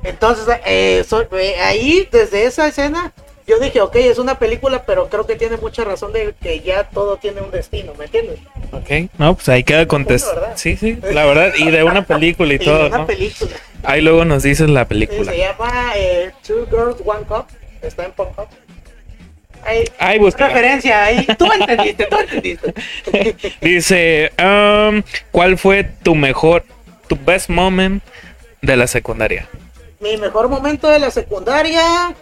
[0.04, 3.14] Entonces, eh, so- eh, ahí, desde esa escena,
[3.48, 6.90] yo dije, ok, es una película, pero creo que tiene mucha razón de que ya
[6.90, 8.40] todo tiene un destino, ¿me entiendes?
[8.72, 10.36] Ok, no, pues ahí queda contestado.
[10.42, 10.54] ¿verdad?
[10.56, 13.06] Sí, sí, la verdad, y de una película y Y todo, una ¿no?
[13.08, 13.52] película.
[13.84, 15.32] Ahí luego nos dices la Sí, película.
[15.32, 17.46] se llama eh, Two Girls, One Cup.
[17.82, 18.48] Está en Pornhub.
[19.65, 20.47] Ahí, Ahí búscala.
[20.54, 21.26] referencia ahí.
[21.38, 22.74] Tú entendiste, tú entendiste.
[23.62, 26.63] Dice, um, ¿cuál fue tu mejor,
[27.08, 28.04] tu best moment
[28.62, 29.47] de la secundaria?
[30.00, 32.15] Mi mejor momento de la secundaria.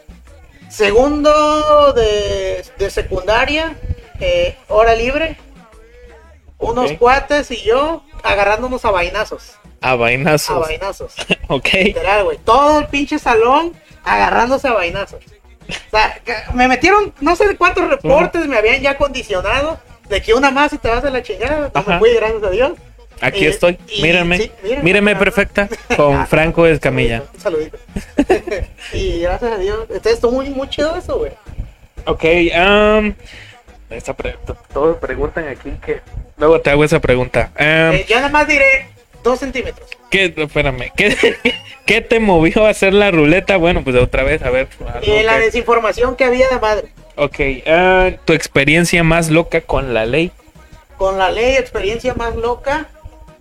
[0.70, 3.76] Segundo de, de secundaria.
[4.20, 5.38] eh, hora libre.
[6.58, 9.54] Unos cuates y yo agarrándonos a vainazos.
[9.82, 10.56] A vainazos.
[10.56, 11.14] A vainazos.
[11.48, 11.70] Ok.
[11.84, 12.38] Literal, güey.
[12.46, 13.74] Todo el pinche salón
[14.04, 15.24] agarrándose a vainazos.
[15.70, 16.20] O sea,
[16.54, 19.80] me metieron, no sé cuántos reportes me habían ya condicionado
[20.10, 21.72] de que una más y te vas a la chingada.
[21.86, 22.72] Me fui, gracias a Dios.
[23.22, 23.78] Aquí Y- estoy.
[23.88, 24.38] y- Mírenme.
[24.38, 24.84] sí, mírenme.
[24.84, 25.68] Mírenme perfecta.
[25.98, 27.24] Con Franco Escamilla.
[27.34, 27.78] Un saludito.
[28.94, 29.80] y gracias a Dios.
[29.90, 31.32] Entonces, estuvo muy, muy chido eso, güey.
[32.06, 32.24] Ok,
[32.56, 33.14] um,
[33.90, 34.38] esta pre-
[34.74, 36.00] todos preguntan aquí que
[36.38, 37.52] luego te hago esa pregunta.
[37.60, 38.90] Um, Eh, yo nada más diré
[39.24, 39.90] dos centímetros.
[40.10, 41.36] ¿qué, espérame, ¿qué,
[41.86, 43.58] qué te movió a hacer la ruleta?
[43.58, 44.68] Bueno, pues otra vez, a ver.
[45.04, 46.94] Y la que- desinformación que había de madre.
[47.16, 47.36] Ok,
[47.68, 50.32] ah, tu experiencia más loca con la ley.
[50.98, 52.88] Con la ley, experiencia más loca.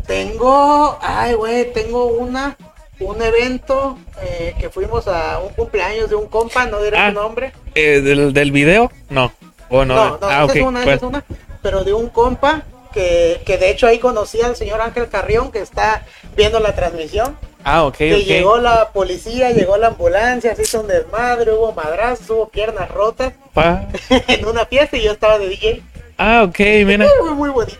[0.06, 2.56] Tengo, ay, güey, tengo una,
[2.98, 7.14] un evento eh, que fuimos a un cumpleaños de un compa, no diré Ah, su
[7.14, 7.52] nombre.
[7.74, 8.90] Eh, ¿del, del video?
[9.10, 9.32] No.
[9.68, 9.94] ¿O no?
[9.94, 11.24] No, no, ah, esa es una, esa es una,
[11.62, 12.62] pero de un compa
[12.92, 16.05] que, que de hecho ahí conocí al señor Ángel Carrión que está
[16.37, 17.37] viendo la transmisión.
[17.64, 22.31] Ah, ok, Que llegó la policía, llegó la ambulancia, se hizo un desmadre, hubo madrazos,
[22.31, 23.33] hubo piernas rotas
[24.29, 25.83] en una fiesta y yo estaba de DJ.
[26.16, 27.07] Ah, ok, mira.
[27.22, 27.79] Muy, muy bonito.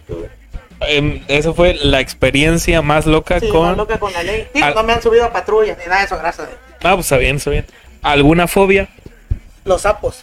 [0.81, 3.63] Em, eso fue la experiencia más loca Sí, con...
[3.69, 4.47] más loca con la ley.
[4.63, 6.61] Al- no me han subido a patrullas ni nada de eso, gracias a Dios.
[6.85, 7.67] Ah, pues está bien, está bien.
[8.03, 8.89] ¿Alguna fobia?
[9.65, 10.23] Los sapos.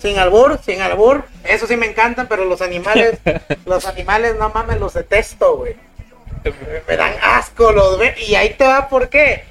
[0.00, 1.24] Sin albur, sin albur.
[1.44, 3.18] Eso sí me encantan, pero los animales,
[3.66, 5.76] los animales, no mames, los detesto, güey.
[6.88, 8.14] Me dan asco los ve.
[8.26, 9.44] Y ahí te va, ¿por qué?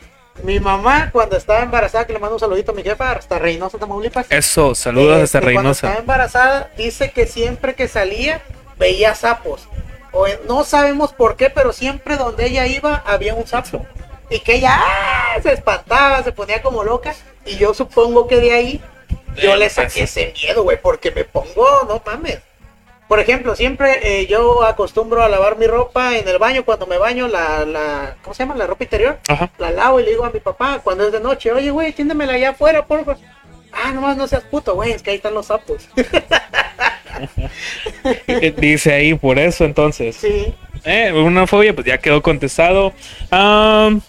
[0.44, 3.78] Mi mamá, cuando estaba embarazada, que le mando un saludito a mi jefa, hasta Reynosa,
[3.78, 4.26] Tamaulipas.
[4.30, 6.00] Eso, saludos Este, hasta Cuando estaba Reynosa.
[6.02, 8.42] embarazada, dice que siempre que salía
[8.78, 9.68] veía sapos.
[10.14, 13.86] O en- no sabemos por qué, pero siempre donde ella iba había un sapo.
[14.32, 15.36] Y que ella ¡ah!
[15.44, 17.14] se espantaba, se ponía como loca.
[17.46, 18.82] Y yo supongo que de ahí
[19.38, 22.40] yo le pues, saqué ese miedo, güey, porque me pongo, no mames.
[23.08, 26.98] Por ejemplo, siempre eh, yo acostumbro a lavar mi ropa en el baño cuando me
[27.00, 28.56] baño, la, la, ¿cómo se llama?
[28.56, 29.50] La ropa interior Ajá.
[29.58, 32.34] la lavo y le digo a mi papá cuando es de noche, oye, güey, tiéndemela
[32.34, 33.18] allá afuera, porfa.
[33.72, 35.88] Ah, nomás no seas puto, güey, es que ahí están los sapos.
[38.28, 40.16] Eh, Dice ahí por eso entonces.
[40.16, 40.54] sí.
[40.86, 42.94] Eh, una fobia, pues ya quedó contestado.
[43.32, 44.00] Am,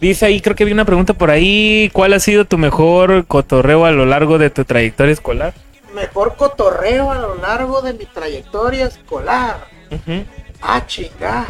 [0.00, 1.90] dice ahí, creo que vi una pregunta por ahí.
[1.92, 5.54] ¿Cuál ha sido tu mejor cotorreo a lo largo de tu trayectoria escolar?
[5.94, 9.66] Mejor cotorreo a lo largo de mi trayectoria escolar.
[10.60, 11.46] Ah, chinga.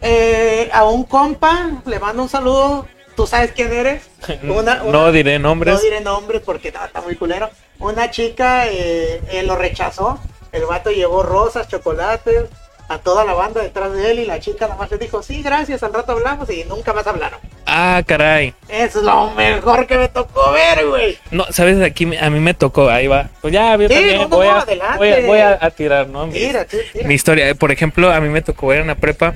[0.00, 2.86] Eh, a un compa le mando un saludo.
[3.16, 4.02] ¿Tú sabes quién eres?
[4.44, 5.74] Una- una- no diré nombres.
[5.74, 7.50] No diré nombres porque no, está muy culero.
[7.80, 10.18] Una chica eh, eh, lo rechazó.
[10.52, 12.44] El vato llevó rosas, chocolates
[12.88, 15.42] a toda la banda detrás de él y la chica nada más le dijo, sí,
[15.42, 17.38] gracias, al rato hablamos y nunca más hablaron.
[17.66, 18.54] Ah, caray.
[18.68, 21.18] Eso es lo mejor que me tocó ver, güey.
[21.30, 23.28] No, sabes, aquí a mí me tocó, ahí va.
[23.42, 25.70] Pues ya, yo Sí, también no, no, voy, no, a, voy, a, voy a- a
[25.70, 26.26] tirar, ¿no?
[26.26, 27.06] Mi, Tira, tira, tira.
[27.08, 27.54] mi historia.
[27.54, 29.34] Por ejemplo, a mí me tocó ver en la prepa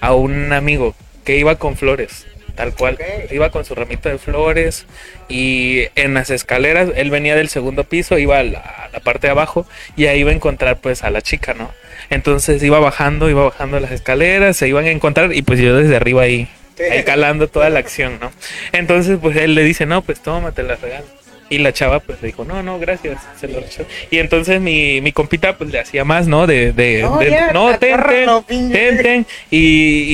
[0.00, 2.98] a un amigo que iba con flores, tal cual.
[3.30, 4.86] Iba con su ramito de flores
[5.28, 9.26] y en las escaleras, él venía del segundo piso, iba a la, a la parte
[9.26, 11.70] de abajo y ahí iba a encontrar pues a la chica, ¿no?
[12.10, 15.96] Entonces iba bajando, iba bajando las escaleras, se iban a encontrar y pues yo desde
[15.96, 16.48] arriba ahí,
[16.90, 18.30] ahí calando toda la acción, ¿no?
[18.72, 21.06] Entonces pues él le dice, no, pues toma, te la regalo.
[21.50, 23.84] Y la chava pues le dijo, no, no, gracias, se lo rechazó.
[24.10, 26.46] Y entonces mi, mi compita pues le hacía más, ¿no?
[26.46, 28.72] De, de, No, de- ya, no, ten, ten, pinche.
[28.78, 29.26] ten, ten.
[29.50, 29.58] Y,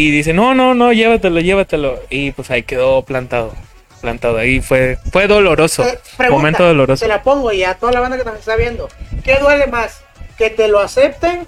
[0.07, 2.01] y dice, no, no, no, llévatelo, llévatelo.
[2.11, 3.55] Y pues ahí quedó plantado,
[4.01, 4.39] plantado.
[4.39, 7.05] Ahí fue, fue doloroso, Eh, pregunta, momento doloroso.
[7.05, 8.89] Te la pongo y a toda la banda que nos está viendo.
[9.25, 10.03] ¿Qué duele más?
[10.37, 11.47] ¿Que te lo acepten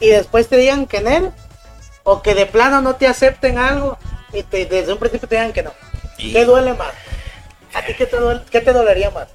[0.00, 1.30] y después te digan que en él?
[2.04, 3.98] ¿O que de plano no te acepten algo
[4.32, 5.72] y te- desde un principio te digan que no?
[6.16, 6.92] Y- ¿Qué duele más?
[7.74, 9.28] ¿A ti qué te, duele- qué te dolería más?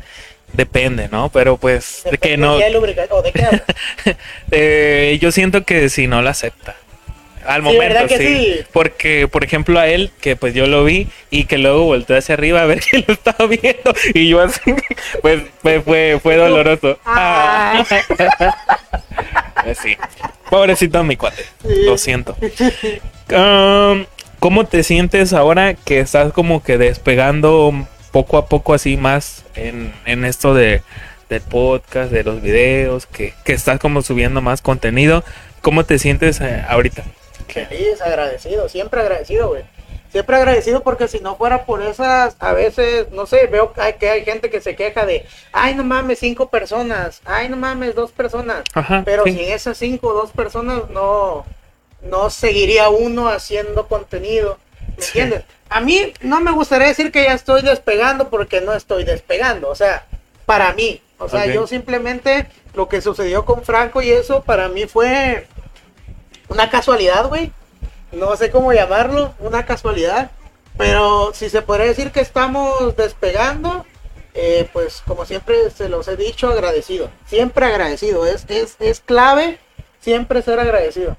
[0.54, 1.30] Depende, ¿no?
[1.30, 2.58] Pero pues, de que no...
[4.52, 6.76] Eh, yo siento que si no lo acepta.
[7.46, 8.26] Al Sí, momento, ¿verdad que sí.
[8.26, 8.66] sí?
[8.72, 12.34] Porque, por ejemplo, a él, que pues yo lo vi y que luego volteó hacia
[12.36, 14.62] arriba a ver que lo estaba viendo y yo así,
[15.22, 16.98] pues fue, fue, fue doloroso.
[17.06, 17.84] Ah.
[19.64, 19.96] Pues sí.
[20.54, 21.46] Pobrecito mi cuate.
[21.64, 22.38] Lo siento.
[23.32, 24.06] Um,
[24.40, 27.74] ¿Cómo te sientes ahora que estás como que despegando
[28.12, 30.84] poco a poco así más en, en esto de,
[31.28, 35.24] del podcast, de los videos, que, que estás como subiendo más contenido?
[35.62, 37.04] ¿Cómo te sientes eh, ahorita?
[37.48, 39.64] Feliz, agradecido, siempre agradecido, güey.
[40.14, 43.94] Siempre agradecido porque si no fuera por esas, a veces, no sé, veo que hay,
[43.94, 47.96] que hay gente que se queja de, ay, no mames, cinco personas, ay, no mames,
[47.96, 48.64] dos personas.
[48.76, 49.32] Ajá, Pero sí.
[49.32, 51.46] sin esas cinco o dos personas no,
[52.04, 54.60] no seguiría uno haciendo contenido.
[54.96, 55.20] ¿Me Sí.
[55.20, 55.46] entiendes?
[55.70, 59.68] A mí no me gustaría decir que ya estoy despegando porque no estoy despegando.
[59.70, 60.06] O sea,
[60.46, 61.02] para mí.
[61.18, 62.46] O sea, yo simplemente
[62.76, 65.48] lo que sucedió con Franco y eso para mí fue
[66.50, 67.52] una casualidad, güey.
[68.14, 70.32] No sé cómo llamarlo, una casualidad.
[70.78, 73.86] Pero si se podría decir que estamos despegando,
[74.34, 77.10] eh, pues como siempre se los he dicho, agradecido.
[77.28, 78.26] Siempre agradecido.
[78.26, 79.60] Es, es, es clave
[80.00, 81.18] siempre ser agradecido.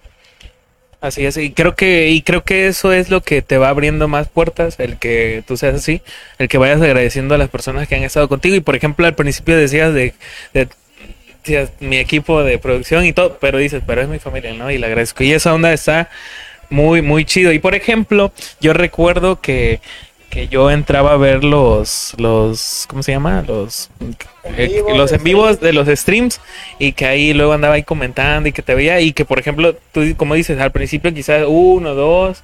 [1.01, 4.09] Así es, y creo que, y creo que eso es lo que te va abriendo
[4.09, 6.01] más puertas, el que tú seas así,
[6.39, 8.57] el que vayas agradeciendo a las personas que han estado contigo.
[8.57, 10.15] Y por ejemplo, al principio decías de,
[10.55, 10.67] de
[11.43, 14.71] decías, mi equipo de producción y todo, pero dices, pero es mi familia, ¿no?
[14.71, 15.23] Y le agradezco.
[15.25, 16.09] Y esa onda está
[16.71, 17.53] muy, muy chido.
[17.53, 19.81] Y por ejemplo, yo recuerdo que,
[20.31, 23.45] que yo entraba a ver los, los, ¿cómo se llama?
[23.47, 24.17] Los, En
[24.57, 26.41] eh, los en vivos de los streams
[26.79, 29.77] y que ahí luego andaba ahí comentando y que te veía y que por ejemplo,
[29.93, 32.43] tú como dices, al principio quizás uno, dos,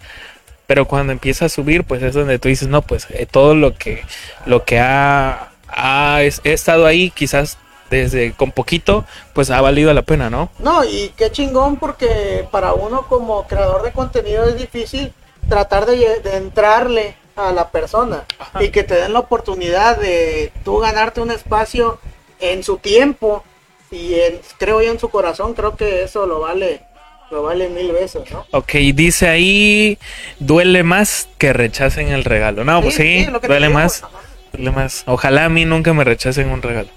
[0.66, 3.74] pero cuando empieza a subir, pues es donde tú dices, no, pues eh, todo lo
[3.74, 4.04] que,
[4.46, 7.58] lo que ha, ha he estado ahí, quizás
[7.90, 10.50] desde con poquito, pues ha valido la pena, ¿no?
[10.60, 15.12] No, y qué chingón porque para uno como creador de contenido es difícil
[15.48, 18.62] tratar de, entrarle a la persona Ajá.
[18.62, 21.98] y que te den la oportunidad de tú ganarte un espacio
[22.38, 23.42] en su tiempo
[23.90, 26.82] y en, creo yo en su corazón, creo que eso lo vale,
[27.30, 28.46] lo vale mil veces, ¿no?
[28.52, 29.98] Ok, dice ahí,
[30.38, 32.64] duele más que rechacen el regalo.
[32.64, 34.04] No, pues sí, duele digo, más,
[34.52, 35.02] duele más.
[35.06, 36.88] Ojalá a mí nunca me rechacen un regalo.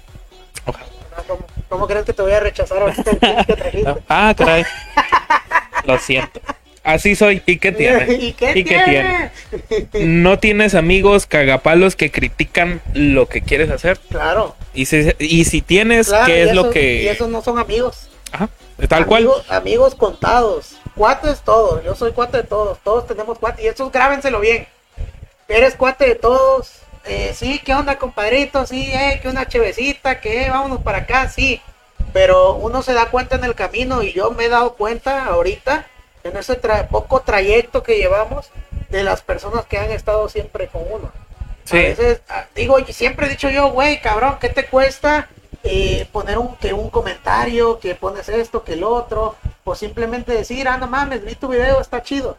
[1.68, 3.94] ¿Cómo, crees que te voy a rechazar ahorita que trajiste?
[4.08, 4.64] Ah, caray.
[5.84, 6.40] Lo siento.
[6.82, 7.42] Así soy.
[7.46, 8.12] ¿Y qué tiene?
[8.20, 8.52] ¿Y qué
[8.84, 9.30] tiene?
[10.06, 13.98] No tienes amigos cagapalos que critican lo que quieres hacer.
[14.10, 14.54] Claro.
[14.74, 17.10] Y si, y si tienes, claro, ¿qué es lo esos- Y que...?
[17.10, 18.08] esos no son amigos.
[18.32, 18.48] Ajá,
[18.88, 19.28] tal cual.
[19.48, 20.76] Amigos, contados.
[20.94, 21.82] Cuates todos.
[21.84, 22.78] Yo soy cuate de todos.
[22.84, 23.64] Todos tenemos cuates.
[23.64, 24.66] Y estos grábenselo bien.
[25.48, 26.80] Eres cuate de todos.
[27.06, 28.66] Eh, sí, ¿qué onda, compadrito?
[28.66, 31.60] Sí, eh, que una chevecita, que vámonos para acá, sí.
[32.12, 35.86] Pero uno se da cuenta en el camino y yo me he dado cuenta ahorita,
[36.22, 38.50] en ese tra- poco trayecto que llevamos,
[38.88, 41.12] de las personas que han estado siempre con uno.
[41.64, 41.76] Sí.
[41.76, 45.28] A veces, ah, digo, y siempre he dicho yo, güey, cabrón, ¿qué te cuesta
[45.62, 49.34] eh, poner un, que un comentario, que pones esto, que el otro?
[49.64, 52.38] O simplemente decir, ah, no mames, vi tu video, está chido.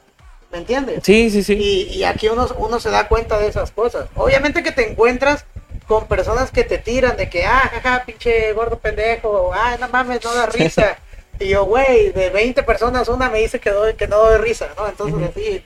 [0.55, 1.01] ¿Me entiendes?
[1.03, 1.53] Sí, sí, sí.
[1.53, 4.07] Y, y aquí uno, uno se da cuenta de esas cosas.
[4.15, 5.43] Obviamente que te encuentras
[5.85, 10.23] con personas que te tiran de que, ah, jaja, pinche gordo pendejo, ah, no mames,
[10.23, 10.97] no da risa.
[11.41, 14.69] y yo, güey, de 20 personas, una me dice que, doy, que no doy risa,
[14.77, 14.87] ¿no?
[14.87, 15.61] Entonces, así,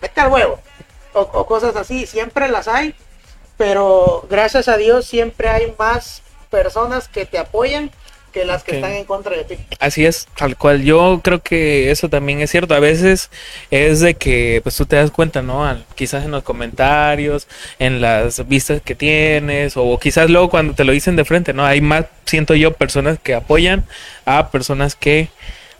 [0.00, 0.60] vete al huevo.
[1.14, 2.94] O, o cosas así, siempre las hay,
[3.56, 7.90] pero gracias a Dios siempre hay más personas que te apoyan
[8.32, 9.56] que las que están en contra de ti.
[9.80, 10.82] Así es, tal cual.
[10.82, 12.74] Yo creo que eso también es cierto.
[12.74, 13.30] A veces
[13.70, 15.66] es de que pues tú te das cuenta, ¿no?
[15.66, 20.84] Al- quizás en los comentarios, en las vistas que tienes, o quizás luego cuando te
[20.84, 21.64] lo dicen de frente, ¿no?
[21.64, 23.84] Hay más, siento yo, personas que apoyan
[24.24, 25.28] a personas que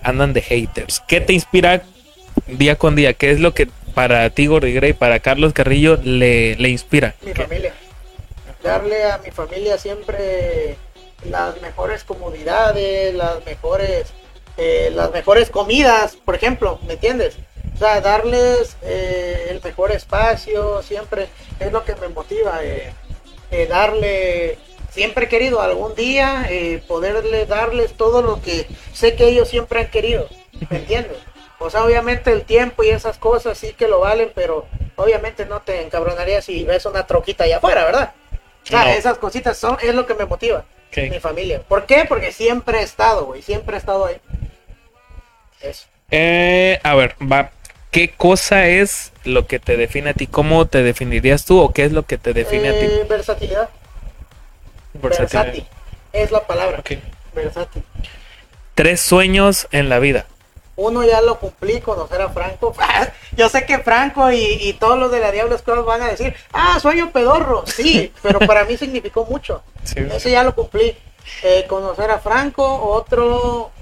[0.02, 1.02] andan de haters.
[1.06, 1.82] ¿Qué te inspira
[2.46, 3.14] día con día?
[3.14, 7.14] ¿Qué es lo que para ti, Gordy Gray, para Carlos Carrillo, le, le inspira?
[7.22, 7.42] mi ¿Qué?
[7.42, 7.74] familia.
[8.62, 10.76] Darle a mi familia siempre
[11.24, 14.06] las mejores comodidades, las mejores,
[14.56, 17.36] eh, las mejores comidas, por ejemplo, ¿me entiendes?
[17.74, 21.28] O sea, darles eh, el mejor espacio, siempre
[21.60, 22.60] es lo que me motiva.
[22.62, 22.92] eh,
[23.68, 24.58] darle,
[24.90, 26.46] siempre he querido algún día
[26.86, 30.28] poderle darles todo lo que sé que ellos siempre han querido,
[30.68, 31.16] ¿me entiendes?
[31.58, 35.60] O sea, obviamente el tiempo y esas cosas sí que lo valen, pero obviamente no
[35.62, 38.12] te encabronaría si ves una troquita allá afuera, ¿verdad?
[38.64, 38.90] O sea, No.
[38.90, 40.64] esas cositas son, es lo que me motiva,
[40.96, 41.62] Mi familia.
[41.62, 42.04] ¿Por qué?
[42.08, 44.16] Porque siempre he estado, güey, siempre he estado ahí.
[45.60, 45.86] Eso.
[46.10, 47.50] Eh, a ver, va.
[47.90, 50.26] ¿Qué cosa es lo que te define a ti?
[50.26, 52.84] ¿Cómo te definirías tú o qué es lo que te define a ti?
[52.84, 53.70] Eh, versatilidad.
[54.94, 55.44] Versatilidad.
[55.44, 55.66] Versátil.
[56.12, 56.80] Es la palabra.
[56.80, 56.92] Ok.
[57.34, 57.82] Versátil.
[58.74, 60.26] Tres sueños en la vida.
[60.80, 62.72] Uno ya lo cumplí, conocer a Franco.
[63.36, 66.32] Yo sé que Franco y, y todos los de la Diablo Squad van a decir,
[66.52, 67.64] ah, sueño pedorro.
[67.66, 69.60] Sí, pero para mí significó mucho.
[69.82, 69.98] Sí.
[70.12, 70.96] Ese ya lo cumplí.
[71.42, 73.72] Eh, conocer a Franco, otro...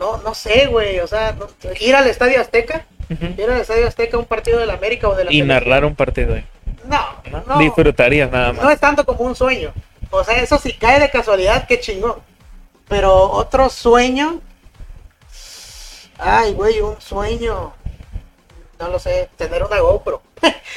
[0.00, 1.46] no, no sé, güey, o sea, no-
[1.78, 5.24] ir al Estadio Azteca, ir al Estadio Azteca a un partido del América o de
[5.24, 6.36] la Y narrar un partido.
[6.84, 7.44] No, ¿no?
[7.46, 8.62] no, Disfrutarías nada más.
[8.64, 9.72] no es tanto como un sueño.
[10.10, 12.16] O sea, eso si cae de casualidad, qué chingón.
[12.88, 14.40] Pero otro sueño.
[16.18, 17.72] Ay, güey, un sueño.
[18.78, 20.22] No lo sé, tener una GoPro.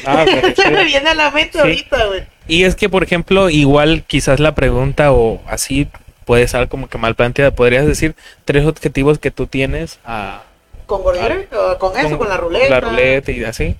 [0.05, 0.85] Ah, pero Se me sí.
[0.85, 1.59] viene a la mente Sí.
[1.59, 2.23] ahorita, güey.
[2.47, 5.87] Y es que, por ejemplo, igual quizás la pregunta o así
[6.25, 7.51] puede ser como que mal planteada.
[7.51, 8.15] Podrías decir
[8.45, 10.43] tres objetivos que tú tienes a,
[10.85, 11.47] ¿Con Gordire?
[11.57, 12.69] ¿O con eso, con, la ruleta.
[12.69, 13.75] la ruleta y así.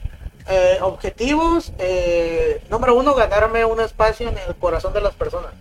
[0.50, 1.72] Eh, objetivos.
[1.78, 5.52] eh, número uno, ganarme un espacio en el corazón de las personas.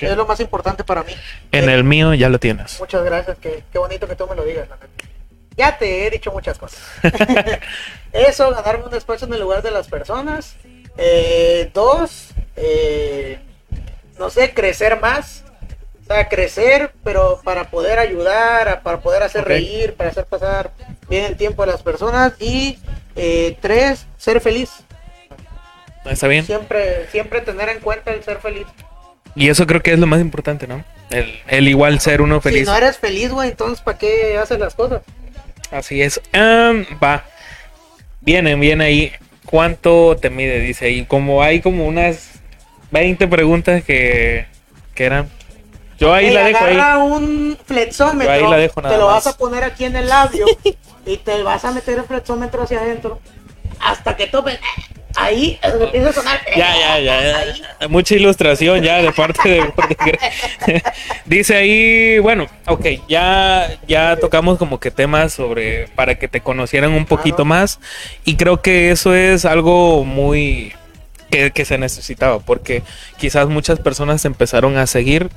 [0.00, 1.12] Es lo más importante para mí.
[1.50, 2.78] En Eh, el mío ya lo tienes.
[2.78, 4.68] Muchas gracias, qué, qué bonito que tú me lo digas.
[4.68, 4.88] la neta.
[5.56, 6.80] Ya te he dicho muchas cosas.
[8.12, 10.56] Eso, ganarme un espacio en el lugar de las personas.
[10.96, 13.38] Eh, dos, eh,
[14.18, 15.44] no sé, crecer más.
[16.02, 20.72] O sea, crecer, pero para poder ayudar, para poder hacer reír, para hacer pasar
[21.08, 22.32] bien el tiempo a las personas.
[22.40, 22.78] Y
[23.16, 24.70] eh, tres, ser feliz.
[26.04, 26.44] ¿Está bien?
[26.44, 28.66] Siempre, siempre tener en cuenta el ser feliz.
[29.34, 30.84] Y eso creo que es lo más importante, ¿no?
[31.10, 32.66] El, el igual ser uno Si feliz.
[32.66, 35.02] no eres feliz, güey, entonces ¿para qué haces las cosas?
[35.72, 36.20] Así es.
[37.02, 37.24] Va.
[38.20, 39.12] Viene, viene ahí.
[39.46, 40.60] ¿Cuánto te mide?
[40.60, 41.04] Dice ahí.
[41.04, 42.40] Como hay como unas
[42.90, 44.46] 20 preguntas que,
[44.94, 45.28] que eran.
[45.98, 46.76] Yo ahí la dejo ahí.
[47.00, 49.24] un flexómetro, Yo ahí la dejo nada te lo más.
[49.24, 50.46] vas a poner aquí en el labio
[51.06, 53.20] y te vas a meter el flexómetro hacia adentro
[53.78, 54.58] hasta que tope
[55.16, 56.40] ahí empieza a sonar.
[56.56, 57.88] Ya, ya, ya.
[57.88, 60.82] Mucha ilustración ya de parte de
[61.24, 66.92] Dice ahí, bueno, ok, ya, ya tocamos como que temas sobre para que te conocieran
[66.92, 67.80] un poquito más.
[68.24, 70.72] Y creo que eso es algo muy
[71.30, 72.82] que, que se necesitaba, porque
[73.18, 75.30] quizás muchas personas empezaron a seguir,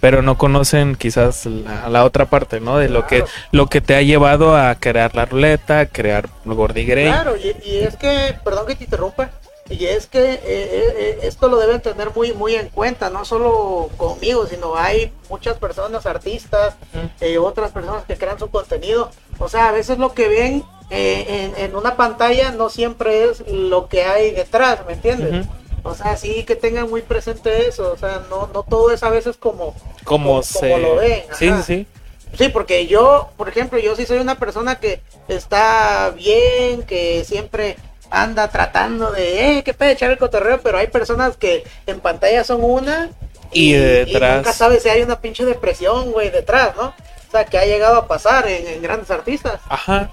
[0.00, 2.78] pero no conocen quizás la, la otra parte, ¿no?
[2.78, 7.06] De lo que lo que te ha llevado a crear la ruleta, crear Gordy Grey.
[7.06, 9.30] Claro, y, y es que, perdón que te interrumpa,
[9.68, 13.24] y es que eh, eh, eh, esto lo deben tener muy, muy en cuenta, no
[13.24, 16.74] solo conmigo, sino hay muchas personas, artistas,
[17.20, 19.10] eh, otras personas que crean su contenido.
[19.38, 23.44] O sea, a veces lo que ven eh, en, en una pantalla no siempre es
[23.46, 25.46] lo que hay detrás, ¿me entiendes?
[25.46, 25.54] Ujú.
[25.82, 29.08] O sea, sí que tengan muy presente eso, o sea, no, no todo es a
[29.10, 29.74] veces como,
[30.04, 30.78] Como, como se...
[30.78, 31.62] lo ven, Sí, ajá.
[31.62, 31.86] sí,
[32.32, 32.36] sí.
[32.38, 37.76] Sí, porque yo, por ejemplo, yo sí soy una persona que está bien, que siempre
[38.10, 42.44] anda tratando de, eh, qué pedo, echar el cotorreo, pero hay personas que en pantalla
[42.44, 43.10] son una
[43.52, 46.88] Y detrás- nunca sabes si hay una pinche depresión, güey, detrás, ¿no?
[46.88, 49.60] O sea, que ha llegado a pasar en, en grandes artistas.
[49.68, 50.10] Ajá.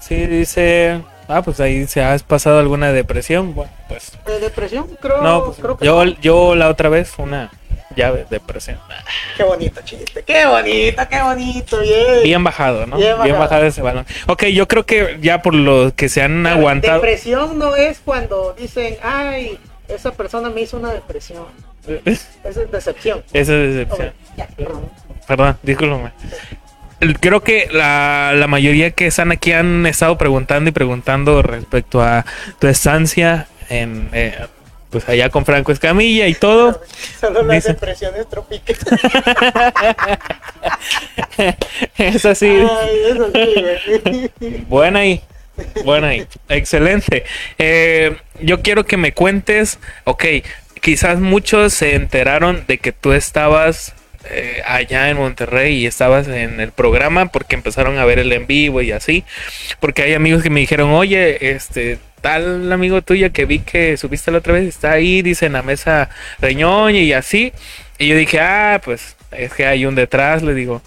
[0.00, 1.02] Sí, dice.
[1.32, 3.54] Ah, pues ahí se has pasado alguna depresión.
[3.54, 4.12] Bueno, pues.
[4.26, 4.86] ¿De depresión?
[5.00, 6.12] Creo, No, pues creo que yo, no.
[6.20, 7.50] yo la otra vez una
[7.96, 8.78] llave depresión.
[9.36, 12.22] Qué bonito chiste, qué bonito, qué bonito, bien.
[12.24, 12.96] Bien bajado, ¿no?
[12.96, 13.64] Bien Bien bajado.
[13.64, 14.06] ese balón.
[14.26, 16.94] Ok, yo creo que ya por lo que se han aguantado.
[16.94, 19.58] Depresión no es cuando dicen, ay,
[19.88, 21.44] esa persona me hizo una depresión.
[22.04, 23.22] Esa es decepción.
[23.32, 24.12] Esa es decepción.
[24.36, 24.88] Ya, perdón.
[25.26, 26.12] Perdón, discúlpame.
[27.20, 32.26] Creo que la, la mayoría que están aquí han estado preguntando y preguntando respecto a
[32.58, 34.34] tu estancia en eh,
[34.90, 36.80] pues allá con Franco Escamilla y todo.
[37.20, 38.84] Solo las Dice- depresiones tropicales.
[41.98, 42.48] es así.
[42.48, 44.30] Ay, eso sí.
[44.68, 45.20] Buena ahí.
[45.84, 46.26] Buena ahí.
[46.48, 47.24] Excelente.
[47.58, 50.24] Eh, yo quiero que me cuentes, ok,
[50.80, 53.94] quizás muchos se enteraron de que tú estabas
[54.24, 58.46] eh, allá en Monterrey y estabas en el programa porque empezaron a ver el en
[58.46, 59.24] vivo y así.
[59.80, 64.30] Porque hay amigos que me dijeron, oye, este tal amigo tuyo que vi que subiste
[64.30, 66.10] la otra vez está ahí, dice en la mesa
[66.40, 67.52] Reñoña y así.
[67.98, 70.82] Y yo dije, ah, pues es que hay un detrás, le digo.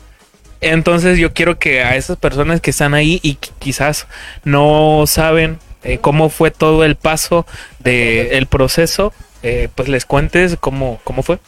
[0.61, 4.07] Entonces yo quiero que a esas personas que están ahí y quizás
[4.45, 7.45] no saben eh, cómo fue todo el paso
[7.79, 11.39] del proceso, eh, pues les cuentes cómo, cómo fue.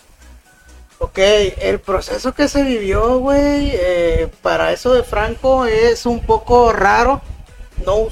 [1.06, 6.74] Ok, el proceso que se vivió, güey, eh, para eso de Franco es un poco
[6.74, 7.22] raro.
[7.86, 8.08] No,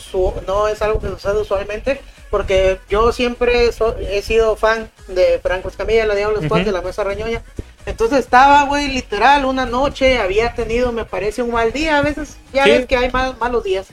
[0.45, 1.99] no es algo que sucede usualmente.
[2.29, 6.65] Porque yo siempre so- he sido fan de Franco Escamilla, la Diablo Squad, Ujú.
[6.65, 7.41] de la Mesa Reñoña.
[7.85, 11.97] Entonces estaba, güey, literal, una noche, había tenido, me parece, un mal día.
[11.97, 12.71] A veces ya Sí.
[12.71, 13.87] ves que hay mal- malos días.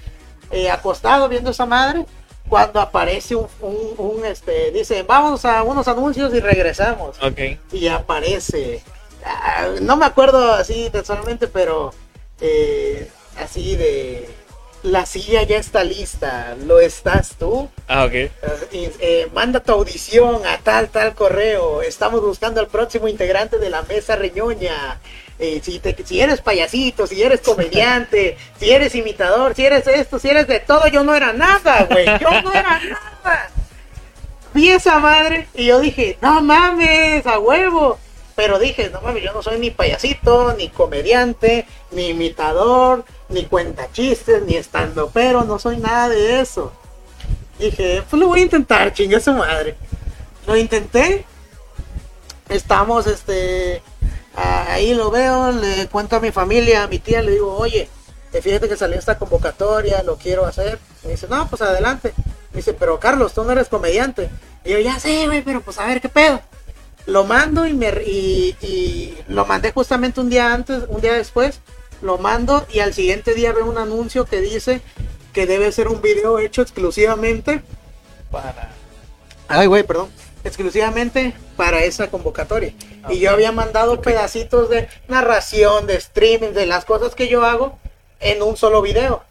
[0.50, 2.04] Eh, acostado viendo esa madre,
[2.50, 7.38] cuando aparece un, un, un, este, dice, vamos a unos anuncios y regresamos Ok.
[7.72, 8.82] y aparece.
[9.24, 11.94] ah, no me acuerdo así personalmente, pero
[12.40, 14.28] eh, así de.
[14.82, 17.68] La silla ya está lista, ¿lo estás tú?
[17.86, 18.12] Ah, ok.
[18.14, 18.30] Eh,
[18.72, 21.82] eh, manda tu audición a tal, tal correo.
[21.82, 24.98] Estamos buscando al próximo integrante de la mesa reñoña.
[25.38, 30.18] Eh, si, te- si eres payasito, si eres comediante, si eres imitador, si eres esto,
[30.18, 32.06] si eres de todo, yo no era nada, güey.
[32.18, 33.50] Yo no era nada.
[34.52, 37.98] Vi esa madre y yo dije, no mames, a huevo.
[38.34, 43.90] Pero dije, no mames, yo no soy ni payasito, ni comediante, ni imitador, ni cuenta
[43.92, 46.72] chistes, ni estando pero, no soy nada de eso.
[47.58, 49.76] Dije, pues lo voy a intentar, chingue su madre.
[50.46, 51.24] Lo intenté.
[52.48, 53.82] Estamos, este,
[54.34, 57.88] ahí lo veo, le cuento a mi familia, a mi tía, le digo, oye,
[58.32, 60.78] fíjate que salió esta convocatoria, lo quiero hacer.
[61.04, 62.12] Me dice, no, pues adelante.
[62.52, 64.30] Me dice, pero Carlos, tú no eres comediante.
[64.64, 66.40] Y yo, ya sé, güey, pero pues a ver qué pedo.
[67.06, 71.60] Lo mando y me y, y lo mandé justamente un día antes, un día después.
[72.02, 74.80] Lo mando y al siguiente día veo un anuncio que dice
[75.32, 77.62] que debe ser un video hecho exclusivamente
[78.30, 78.72] Para.
[79.48, 80.08] Ay, güey, perdón.
[80.44, 82.72] Exclusivamente para esa convocatoria.
[83.08, 87.78] Y yo había mandado pedacitos de narración, de streaming, de las cosas que yo hago
[88.20, 89.22] en un solo video.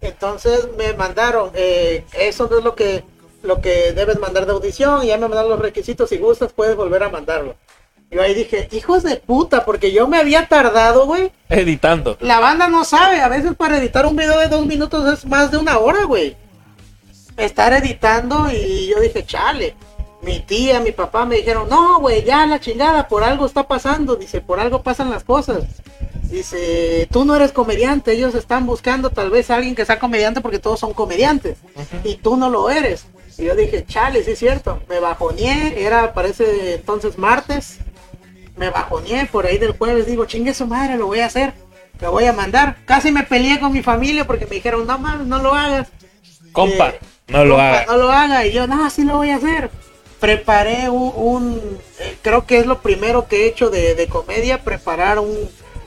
[0.00, 3.04] Entonces me mandaron, eh, eso no es lo que,
[3.42, 5.04] lo que debes mandar de audición.
[5.04, 6.10] Y ya me mandaron los requisitos.
[6.10, 7.54] Si gustas, puedes volver a mandarlo.
[8.12, 11.32] Yo ahí dije, hijos de puta, porque yo me había tardado, güey.
[11.48, 12.18] Editando.
[12.20, 15.50] La banda no sabe, a veces para editar un video de dos minutos es más
[15.50, 16.36] de una hora, güey.
[17.38, 19.74] Estar editando y yo dije, chale.
[20.20, 24.14] Mi tía, mi papá me dijeron, no, güey, ya la chingada, por algo está pasando.
[24.14, 25.64] Dice, por algo pasan las cosas.
[26.24, 30.42] Dice, tú no eres comediante, ellos están buscando tal vez a alguien que sea comediante
[30.42, 31.56] porque todos son comediantes.
[32.04, 33.06] Y tú no lo eres.
[33.38, 34.80] Y yo dije, chale, sí es cierto.
[34.86, 37.78] Me bajoneé, era, parece entonces martes
[38.62, 41.52] me bajoneé por ahí del jueves, digo, chingue su madre, lo voy a hacer,
[42.00, 42.76] lo voy a mandar.
[42.84, 45.88] Casi me peleé con mi familia porque me dijeron, no mames, no lo hagas.
[46.52, 47.86] Compa, Eh, no lo haga.
[47.86, 48.46] No lo haga.
[48.46, 49.68] Y yo, no, sí lo voy a hacer.
[50.20, 51.60] Preparé un, un,
[51.98, 55.36] eh, creo que es lo primero que he hecho de, de comedia, preparar un,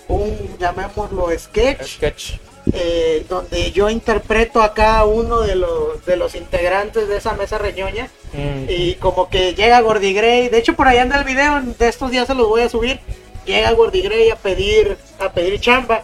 [0.09, 2.33] un, llamémoslo, sketch, Sketch.
[2.73, 7.57] Eh, donde yo interpreto a cada uno de los, de los integrantes de esa mesa
[7.57, 8.09] reñoña.
[8.33, 8.65] Mm.
[8.69, 12.11] Y como que llega Gordy Gray, de hecho por ahí anda el video, de estos
[12.11, 12.99] días se los voy a subir.
[13.45, 16.03] Llega Gordy Gray a pedir, a pedir chamba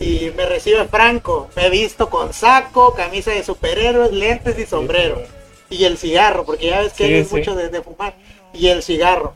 [0.00, 1.48] y me recibe Franco.
[1.54, 5.22] Me he visto con saco, camisa de superhéroes, lentes y sombrero.
[5.70, 7.36] Y el cigarro, porque ya ves que Sí, sí.
[7.36, 8.14] mucho de, de fumar.
[8.52, 9.34] Y el cigarro.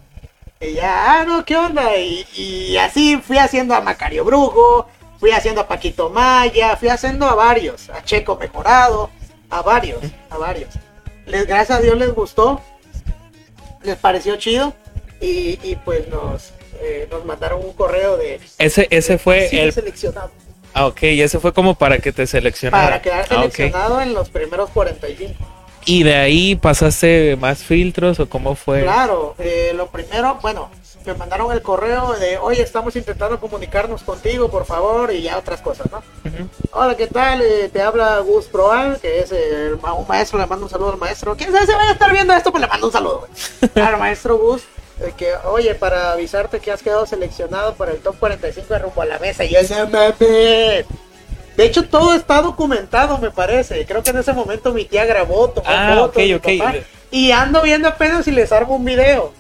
[0.61, 1.97] Y ya, ah, no, ¿qué onda?
[1.97, 4.87] Y, y así fui haciendo a Macario Brujo,
[5.19, 9.11] fui haciendo a Paquito Maya, fui haciendo a varios, a Checo Mejorado,
[9.51, 10.01] a varios,
[10.31, 10.71] a varios.
[11.27, 12.61] Les, gracias a Dios les gustó,
[13.83, 14.75] les pareció chido
[15.21, 19.73] y, y pues nos, eh, nos mandaron un correo de Ese, ese fue el.
[19.73, 20.31] seleccionado
[20.75, 22.85] Ah, ok, y ese fue como para que te seleccionara.
[22.85, 25.33] para quedar Ah, seleccionado en los primeros 45.
[25.87, 28.83] ¿Y de ahí pasaste más filtros o cómo fue?
[28.83, 30.69] Claro, eh, lo primero, bueno,
[31.07, 35.61] me mandaron el correo de, oye, estamos intentando comunicarnos contigo, por favor, y ya otras
[35.63, 36.03] cosas, ¿no?
[36.73, 37.41] Hola, ¿qué tal?
[37.43, 40.91] Eh, te habla Gus Proal, que es el ma- un maestro, le mando un saludo
[40.93, 41.37] al maestro.
[41.37, 42.51] ¿Quién sabe si vaya a estar viendo esto?
[42.51, 43.29] Pues le mando un saludo.
[43.77, 44.63] Al maestro Gus,
[45.01, 49.01] eh, que, oye, para avisarte que has quedado seleccionado para el top 45 de rumbo
[49.03, 49.45] a la mesa.
[49.45, 50.17] Y yo decía, mames.
[50.19, 53.87] De hecho, todo está documentado, me parece.
[53.87, 56.43] Creo que en ese momento mi tía grabó, tomó Ah, fotos, ok, mi ok.
[56.59, 56.75] papá,
[57.11, 59.33] y ando viendo apenas si les armo un video.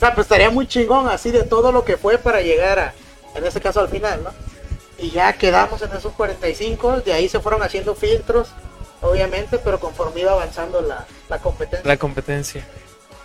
[0.00, 2.94] O sea, pues estaría muy chingón así de todo lo que fue para llegar a,
[3.34, 4.30] en este caso al final, ¿no?
[4.98, 8.48] Y ya quedamos en esos 45, de ahí se fueron haciendo filtros,
[9.02, 11.86] obviamente, pero conforme iba avanzando la, la competencia.
[11.86, 12.64] La competencia.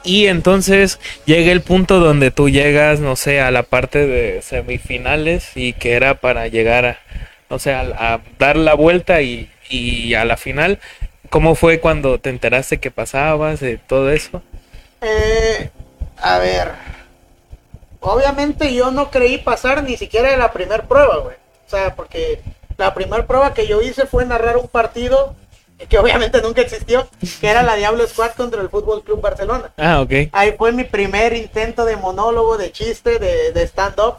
[0.03, 5.55] Y entonces llega el punto donde tú llegas, no sé, a la parte de semifinales
[5.55, 6.99] y que era para llegar a,
[7.49, 10.79] no sé, a, a dar la vuelta y, y a la final.
[11.29, 14.43] ¿Cómo fue cuando te enteraste que pasabas de todo eso?
[15.01, 15.69] Eh,
[16.21, 16.71] a ver,
[17.99, 21.35] obviamente yo no creí pasar ni siquiera de la primer prueba, güey.
[21.65, 22.41] O sea, porque
[22.77, 25.35] la primera prueba que yo hice fue narrar un partido
[25.89, 27.07] que obviamente nunca existió,
[27.41, 29.71] que era la Diablo Squad contra el Fútbol Club Barcelona.
[29.77, 30.29] Ah, ok.
[30.31, 34.15] Ahí fue mi primer intento de monólogo, de chiste, de, de stand-up.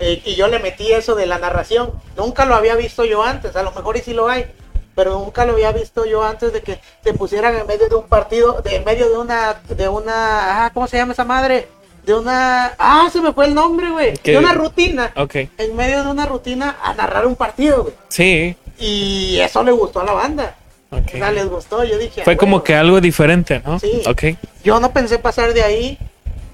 [0.00, 1.92] eh, y yo le metí eso de la narración.
[2.16, 4.46] Nunca lo había visto yo antes, a lo mejor y sí lo hay.
[4.94, 8.06] Pero nunca lo había visto yo antes de que se pusieran en medio de un
[8.08, 11.68] partido, de en medio de una, de una, ah, ¿cómo se llama esa madre?
[12.04, 14.12] De una, ah, se me fue el nombre, güey.
[14.22, 15.12] De una rutina.
[15.16, 15.36] Ok.
[15.56, 17.94] En medio de una rutina a narrar un partido, güey.
[18.08, 18.56] Sí.
[18.78, 20.56] Y eso le gustó a la banda.
[20.90, 21.00] ok.
[21.06, 21.84] O sea, les gustó.
[21.84, 22.64] Yo dije, Fue "Ah, como bueno".
[22.64, 23.78] que algo diferente, ¿no?
[23.78, 24.02] Sí.
[24.06, 24.24] Ok.
[24.64, 25.96] Yo no pensé pasar de ahí,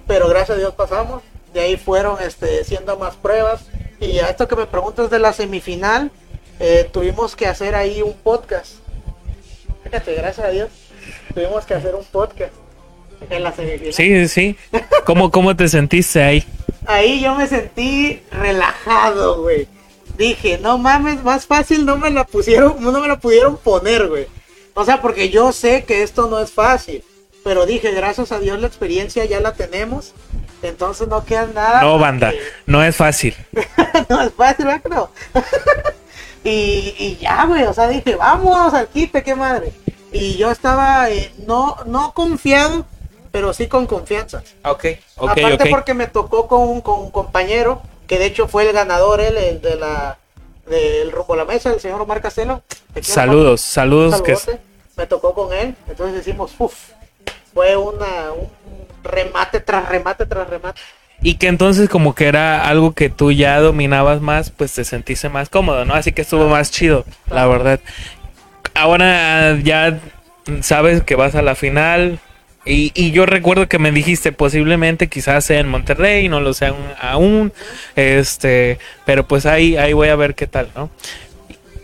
[0.06, 1.22] pero gracias a Dios pasamos.
[1.54, 3.62] De ahí fueron este, siendo más pruebas.
[4.00, 6.10] Y a esto que me preguntas de la semifinal,
[6.60, 8.74] eh, tuvimos que hacer ahí un podcast.
[9.84, 10.68] Fíjate, gracias a Dios,
[11.34, 12.52] tuvimos que hacer un podcast
[13.30, 13.92] en la semifinal.
[13.94, 14.56] Sí, sí, sí.
[15.04, 16.44] ¿Cómo, cómo te sentiste ahí?
[16.86, 19.66] Ahí yo me sentí relajado, güey.
[20.16, 24.26] Dije, no mames, más fácil no me la pusieron, no me la pudieron poner, güey.
[24.74, 27.02] O sea, porque yo sé que esto no es fácil.
[27.44, 30.12] Pero dije, gracias a Dios la experiencia ya la tenemos.
[30.62, 31.82] Entonces no queda nada.
[31.82, 33.34] No, banda, que- no es fácil.
[34.08, 35.10] no es fácil, ¿verdad no?
[36.44, 39.72] y, y ya, güey, o sea, dije, vamos al quite, qué madre.
[40.12, 42.86] Y yo estaba, eh, no, no confiado,
[43.30, 44.42] pero sí con confianza.
[44.64, 44.86] Ok,
[45.16, 48.72] ok, Aparte porque me tocó con un, con un compañero, que de hecho fue el
[48.72, 50.18] ganador, él, el de la,
[50.66, 52.62] del rumbo a la mesa, el señor Omar Castelo.
[53.02, 54.22] Saludos, saludos.
[54.22, 54.36] Que...
[54.96, 56.74] Me tocó con él, entonces decimos, uff,
[57.54, 58.48] fue una, un
[59.02, 60.80] remate tras remate tras remate.
[61.22, 65.28] Y que entonces como que era algo que tú ya dominabas más, pues te sentiste
[65.28, 65.94] más cómodo, ¿no?
[65.94, 67.80] Así que estuvo más chido, la verdad.
[68.74, 69.98] Ahora ya
[70.60, 72.20] sabes que vas a la final.
[72.64, 76.70] Y, y yo recuerdo que me dijiste posiblemente quizás sea en Monterrey, no lo sé
[77.00, 77.52] aún,
[77.96, 80.90] este, pero pues ahí, ahí voy a ver qué tal, ¿no?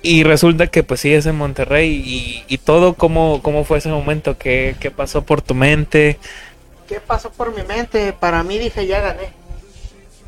[0.03, 3.89] Y resulta que pues sí es en Monterrey y, y todo, ¿cómo, ¿cómo fue ese
[3.89, 4.37] momento?
[4.37, 6.19] ¿Qué, ¿Qué pasó por tu mente?
[6.89, 8.13] ¿Qué pasó por mi mente?
[8.13, 9.33] Para mí dije, ya gané.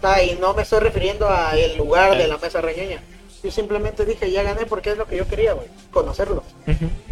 [0.00, 3.02] Ta, Y no me estoy refiriendo a el lugar de la mesa reñoña.
[3.42, 5.68] Yo simplemente dije, ya gané porque es lo que yo quería, güey.
[5.90, 6.44] Conocerlos.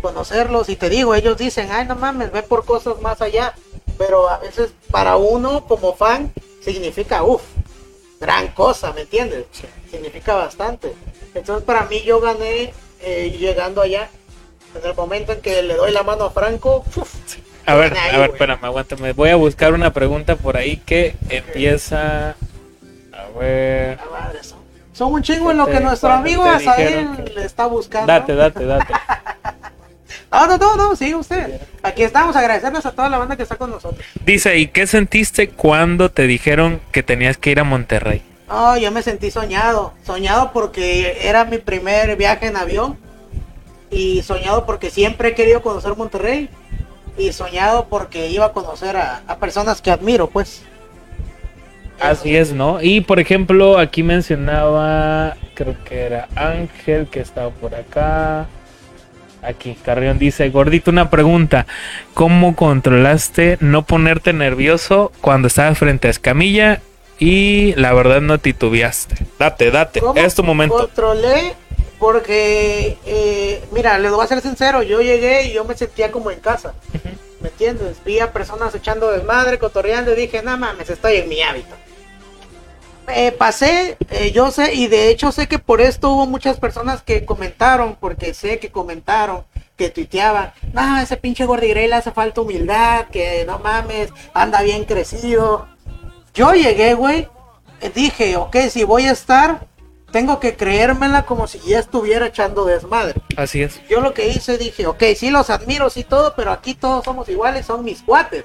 [0.01, 0.69] Conocerlos.
[0.69, 3.55] Y te digo, ellos dicen, ay, no mames, ve por cosas más allá.
[3.99, 6.33] Pero a veces para uno como fan
[6.63, 7.43] significa, uff,
[8.21, 9.47] gran cosa, ¿me entiendes?
[9.91, 10.95] Significa bastante.
[11.35, 14.09] Entonces para mí yo gané eh, llegando allá.
[14.75, 17.15] En el momento en que le doy la mano a Franco, uf,
[17.67, 19.13] A ver, a ver, espérame, aguántame.
[19.13, 22.37] Voy a buscar una pregunta por ahí que empieza.
[23.13, 23.99] A ver.
[24.93, 28.07] Son, un chingo en lo que nuestro amigo Azael le está buscando.
[28.07, 28.95] Date, date, date.
[30.35, 31.61] No, no, no, no, sí, usted.
[31.81, 34.05] Aquí estamos, agradecerles a toda la banda que está con nosotros.
[34.27, 38.21] Dice, ¿y qué sentiste cuando te dijeron que tenías que ir a Monterrey?
[38.49, 39.95] No, yo me sentí soñado.
[40.05, 42.99] Soñado porque era mi primer viaje en avión.
[43.93, 46.51] Y soñado porque siempre he querido conocer Monterrey.
[47.17, 50.63] Y soñado porque iba a conocer a, a personas que admiro, pues.
[52.01, 52.83] Así es, ¿no?
[52.83, 58.47] Y por ejemplo, aquí mencionaba, creo que era Ángel, que estaba por acá.
[59.43, 61.67] Aquí, Carrión dice, gordito, una pregunta.
[62.15, 66.81] ¿Cómo controlaste no ponerte nervioso cuando estabas frente a Escamilla
[67.19, 69.27] y la verdad no titubeaste?
[69.39, 70.79] Date, date, ¿Cómo es tu momento.
[70.79, 71.55] Controlé
[72.05, 76.31] porque, eh, mira, les voy a ser sincero, yo llegué y yo me sentía como
[76.31, 76.75] en casa.
[77.41, 77.97] ¿Me entiendes?
[78.05, 81.79] Vi a personas echando desmadre, cotorreando y dije, no mames, estoy en mi hábitat.
[83.09, 87.01] Eh, pasé, eh, yo sé, y de hecho sé que por esto hubo muchas personas
[87.01, 89.43] que comentaron, porque sé que comentaron,
[89.75, 94.85] que tuiteaban, no, ese pinche gordigrey le hace falta humildad, que no mames, anda bien
[94.85, 95.69] crecido.
[96.35, 97.29] Yo llegué, güey,
[97.95, 99.67] dije, ok, si voy a estar,
[100.15, 103.21] tengo que creérmela como si ya estuviera echando desmadre.
[103.37, 103.81] Así es.
[103.91, 107.29] Yo lo que hice, dije, ok, sí los admiro, sí todo, pero aquí todos somos
[107.29, 108.45] iguales, son mis cuates.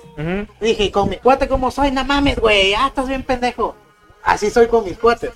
[0.60, 1.92] Dije, ¿y con mi cuate cómo soy?
[1.92, 3.76] No mames, güey, ah, estás bien pendejo.
[4.24, 5.30] Así soy con mis cuates.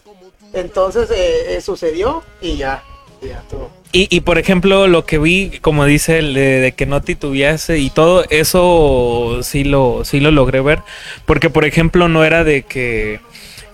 [0.53, 2.84] Entonces eh, eh, sucedió y ya,
[3.21, 3.69] y ya todo.
[3.91, 7.77] Y, y por ejemplo, lo que vi, como dice, el de, de que no titubease
[7.77, 10.81] y todo, eso sí lo, sí lo logré ver.
[11.27, 13.19] Porque, por ejemplo, no era de que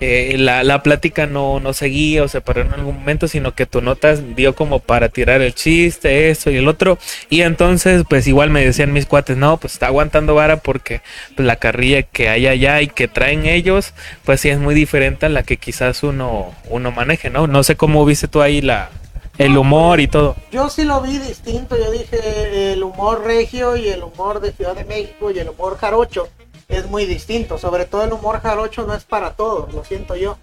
[0.00, 3.66] eh, la, la plática no, no seguía o se paró en algún momento, sino que
[3.66, 6.98] tu notas dio como para tirar el chiste, esto y el otro.
[7.28, 11.02] Y entonces, pues igual me decían mis cuates, no, pues está aguantando vara porque
[11.36, 13.92] pues, la carrilla que hay allá y que traen ellos,
[14.24, 17.46] pues sí es muy diferente a la que quizás uno, uno maneje, ¿no?
[17.46, 18.90] No sé cómo viste tú ahí la,
[19.36, 20.36] el humor y todo.
[20.50, 24.74] Yo sí lo vi distinto, yo dije el humor regio y el humor de Ciudad
[24.74, 26.28] de México y el humor jarocho
[26.70, 27.58] es muy distinto.
[27.58, 30.38] Sobre todo el humor jarocho no es para todos, lo siento yo.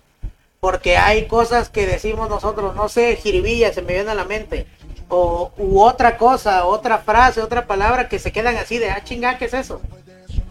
[0.60, 4.66] Porque hay cosas que decimos nosotros, no sé, jiribilla, se me viene a la mente.
[5.10, 9.38] O u otra cosa, otra frase, otra palabra que se quedan así de, ah, chinga,
[9.38, 9.82] ¿qué es eso?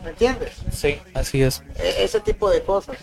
[0.02, 0.52] ¿Me entiendes?
[0.72, 1.62] Sí, así es.
[1.78, 2.96] E- ese tipo de cosas.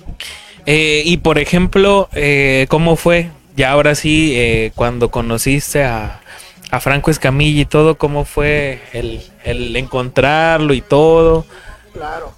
[0.66, 3.30] Eh, y por ejemplo, eh, ¿cómo fue?
[3.56, 6.22] Ya ahora sí, eh, cuando conociste a,
[6.72, 11.46] a Franco Escamilla y todo, ¿cómo fue el, el encontrarlo y todo?
[11.94, 12.34] Claro.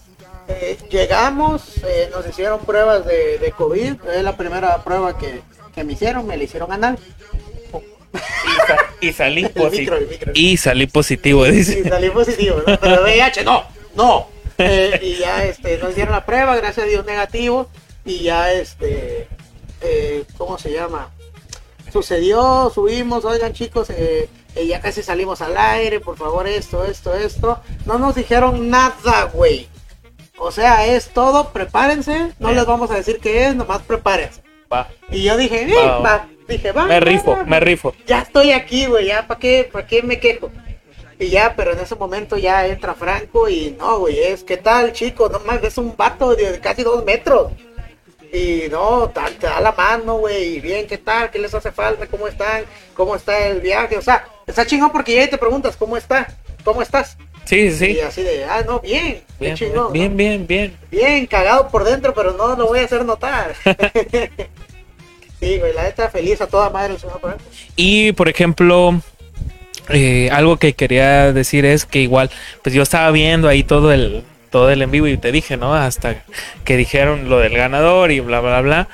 [0.47, 3.95] Eh, llegamos, eh, nos hicieron pruebas de, de COVID.
[4.15, 5.41] Es la primera prueba que,
[5.73, 6.99] que me hicieron, me la hicieron anal.
[9.01, 9.99] Y, salí micro.
[10.33, 11.79] Y salí positivo, dice.
[11.79, 12.79] Y salí positivo, ¿no?
[12.79, 13.63] Pero VIH, no,
[13.95, 14.27] no.
[14.57, 17.67] Eh, y ya este, nos hicieron la prueba, gracias a Dios negativo.
[18.05, 19.27] Y ya este,
[19.81, 21.11] eh, ¿cómo se llama?
[21.95, 27.13] sucedió, subimos, oigan chicos, eh, eh, ya casi salimos al aire, por favor esto, esto,
[27.13, 27.61] esto.
[27.85, 29.69] No nos dijeron nada, güey.
[30.37, 32.55] O sea, es todo, prepárense, no Bien.
[32.57, 34.41] les vamos a decir qué es, nomás prepárense.
[34.71, 34.87] Va.
[35.09, 36.17] Y yo dije, bien, Va, va.
[36.17, 36.27] va.
[36.47, 36.85] Dije, va.
[36.85, 37.93] Me rifo, me rifo.
[38.05, 40.51] Ya estoy aquí, güey, ya, ¿para qué, para qué me quejo?
[41.17, 44.91] Y ya, pero en ese momento ya entra Franco y no, güey, es, ¿qué tal,
[44.91, 45.29] chico?
[45.29, 47.51] No mames, es un vato de casi dos metros.
[48.33, 49.09] Y no,
[49.39, 51.31] te da la mano, güey, y bien, ¿qué tal?
[51.31, 52.05] ¿Qué les hace falta?
[52.07, 52.65] ¿Cómo están?
[52.93, 53.97] ¿Cómo está el viaje?
[53.97, 56.27] O sea, está chingón porque ya te preguntas, ¿cómo está?
[56.65, 57.17] ¿Cómo estás?
[57.45, 57.99] Sí, sí, Y sí.
[58.01, 59.93] así de, ah, no, bien, Bien, chingón.
[59.93, 60.17] bien, ¿no?
[60.17, 60.77] bien, bien.
[60.91, 63.53] Bien, cagado por dentro, pero no lo voy a hacer notar.
[65.39, 67.37] sí, güey, la neta feliz a toda madre el señor.
[67.75, 68.99] Y por ejemplo,
[69.89, 72.31] eh, algo que quería decir es que igual,
[72.63, 75.75] pues yo estaba viendo ahí todo el todo el en vivo y te dije, ¿no?
[75.75, 76.23] Hasta
[76.63, 78.87] que dijeron lo del ganador y bla bla bla.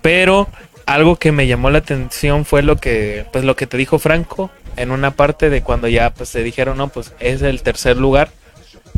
[0.00, 0.48] Pero
[0.86, 4.50] algo que me llamó la atención fue lo que pues lo que te dijo Franco
[4.76, 8.30] en una parte de cuando ya pues te dijeron, "No, pues es el tercer lugar."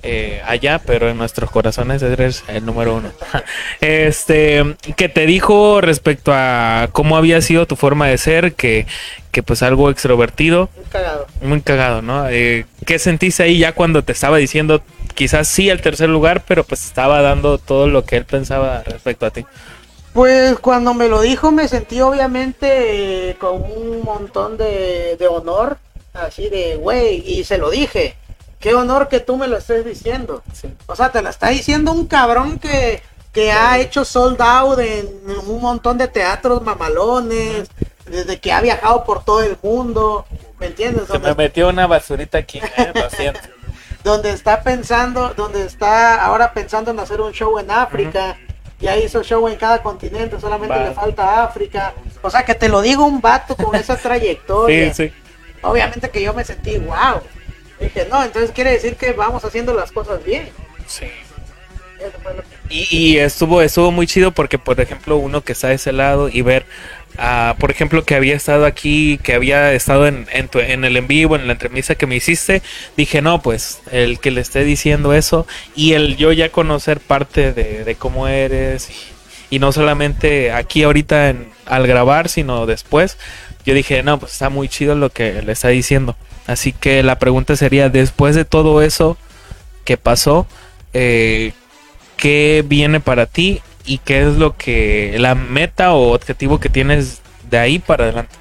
[0.07, 3.11] eh, allá, pero en nuestros corazones eres el número uno.
[3.81, 8.87] Este, que te dijo respecto a cómo había sido tu forma de ser, que,
[9.31, 11.27] que pues algo extrovertido, Un cagado.
[11.43, 12.29] muy cagado, ¿no?
[12.29, 14.83] Eh, ¿Qué sentiste ahí ya cuando te estaba diciendo
[15.15, 19.27] quizás sí el tercer lugar, pero pues estaba dando todo lo que él pensaba respecto
[19.27, 19.47] a ti?
[20.15, 25.77] Pues cuando me lo dijo me sentí obviamente eh, con un montón de, de honor,
[26.13, 28.17] así de, güey, y se lo dije.
[28.61, 30.43] Qué honor que tú me lo estés diciendo.
[30.87, 33.03] O sea, te lo está diciendo un cabrón que,
[33.33, 35.09] que ha hecho sold out en
[35.47, 37.69] un montón de teatros mamalones,
[38.07, 40.27] desde que ha viajado por todo el mundo,
[40.61, 41.09] ¿me entiendes?
[41.09, 43.41] Se me metió una basurita aquí, eh, lo siento.
[44.05, 48.37] donde está pensando, donde está ahora pensando en hacer un show en África.
[48.85, 50.89] Ya hizo show en cada continente, solamente Va.
[50.89, 51.95] le falta África.
[52.21, 54.93] O sea, que te lo digo un vato con esa trayectoria.
[54.93, 55.15] Sí, sí.
[55.63, 57.23] Obviamente que yo me sentí wow.
[57.81, 60.51] Dije, no, entonces quiere decir que vamos haciendo las cosas bien.
[60.87, 61.07] Sí.
[62.69, 66.29] Y, y estuvo, estuvo muy chido porque, por ejemplo, uno que está de ese lado
[66.29, 66.67] y ver,
[67.59, 71.47] por ejemplo, que había estado aquí, que había estado en, en, el en vivo, en
[71.47, 72.63] la entrevista que me hiciste,
[72.97, 75.47] dije, no, pues el que le esté diciendo eso
[75.77, 78.91] y el yo ya conocer parte de, de cómo eres
[79.51, 81.33] y, no solamente aquí ahorita
[81.67, 83.19] al grabar, sino después,
[83.65, 86.17] yo dije, no, pues está muy chido lo que le está diciendo.
[86.49, 89.17] Así que la pregunta sería, después de todo eso
[89.85, 90.49] que pasó,
[90.93, 91.53] eh,
[92.17, 97.21] qué viene para ti y qué es lo que la meta o objetivo que tienes
[97.51, 98.35] de ahí para adelante.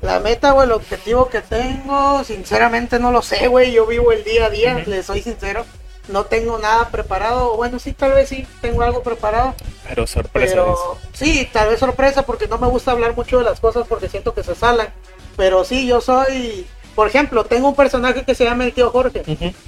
[0.00, 3.72] La meta o el objetivo que tengo, sinceramente no lo sé, güey.
[3.72, 4.90] Yo vivo el día a día, Ujú.
[4.90, 5.64] le soy sincero.
[6.08, 7.56] No tengo nada preparado.
[7.56, 9.54] Bueno, sí, tal vez sí, tengo algo preparado.
[9.86, 10.52] Pero sorpresa.
[10.54, 14.08] Pero sí, tal vez sorpresa porque no me gusta hablar mucho de las cosas porque
[14.08, 14.88] siento que se salan.
[15.36, 19.22] Pero sí, yo soy, por ejemplo, tengo un personaje que se llama el tío Jorge.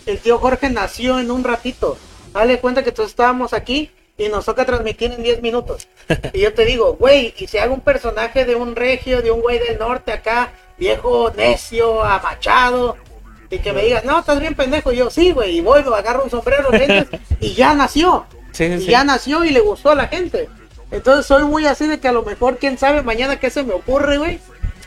[0.07, 1.99] El tío Jorge nació en un ratito.
[2.33, 5.89] Dale cuenta que todos estábamos aquí y nos toca transmitir en 10 minutos.
[6.35, 9.41] Y yo te digo, güey, y si hago un personaje de un regio, de un
[9.41, 12.99] güey del norte acá, viejo, necio, amachado,
[13.49, 14.93] y que me digas, no, estás bien pendejo.
[14.93, 17.07] Y yo, sí, güey, y voy, me agarro un sombrero, lentes,
[17.41, 18.27] y ya nació.
[18.53, 18.87] Sí, sí, Y sí.
[18.91, 20.51] ya nació y le gustó a la gente.
[20.91, 23.73] Entonces soy muy así de que a lo mejor, quién sabe, mañana qué se me
[23.73, 24.39] ocurre, güey.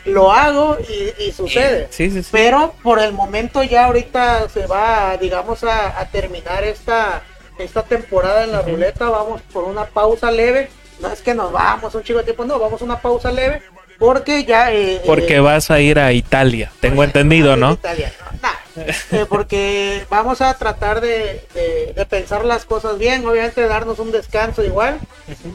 [0.04, 1.88] Lo hago y, y sucede.
[1.90, 2.28] Sí, sí, sí.
[2.30, 7.22] Pero por el momento ya ahorita se va, digamos, a, a terminar esta,
[7.58, 9.08] esta temporada en la ruleta.
[9.08, 10.68] Vamos por una pausa leve.
[11.00, 13.62] No es que nos vamos un chico de tiempo, no, vamos a una pausa leve.
[13.98, 14.72] Porque ya...
[14.72, 17.72] eh, Porque eh, vas a ir a Italia, tengo entendido, ¿no?
[17.74, 18.84] Italia, no, nah.
[19.12, 24.10] Eh, porque vamos a tratar de, de- de pensar las cosas bien, obviamente darnos un
[24.10, 24.98] descanso igual,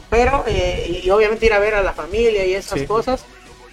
[0.08, 2.86] pero eh, y obviamente ir a ver a la familia y esas Sí.
[2.86, 3.24] cosas.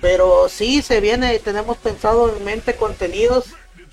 [0.02, 3.46] Pero sí se viene, tenemos pensado en mente contenidos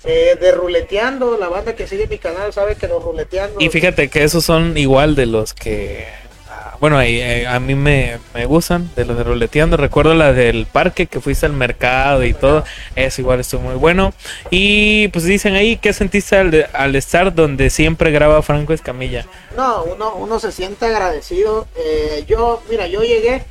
[0.03, 1.37] eh, de ruleteando.
[1.37, 3.59] La banda que sigue mi canal sabe que los ruleteando.
[3.59, 6.07] Y fíjate que esos son igual de los que,
[6.49, 9.77] ah, bueno, eh, eh, a mí me, me gustan, de los de ruleteando.
[9.77, 12.63] Recuerdo la del parque que fuiste al mercado y todo.
[12.95, 14.13] Eso igual estuvo muy bueno.
[14.49, 19.25] Y pues dicen ahí, ¿qué sentiste al, al estar donde siempre graba Franco Escamilla?
[19.55, 21.67] No, uno, uno se siente agradecido.
[21.77, 23.43] Eh, yo, mira, yo llegué,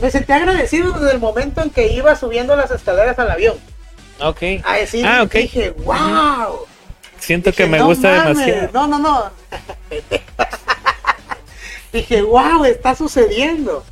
[0.00, 3.56] me sentí agradecido desde el momento en que iba subiendo las escaleras al avión.
[4.24, 4.42] Ok.
[4.64, 5.32] A decir, Ah, ok.
[5.34, 6.66] dije, wow.
[7.18, 8.38] Siento que me "No gusta mames".
[8.38, 8.70] demasiado.
[8.72, 9.30] No, no, no.
[11.92, 13.84] Dije, wow, está sucediendo.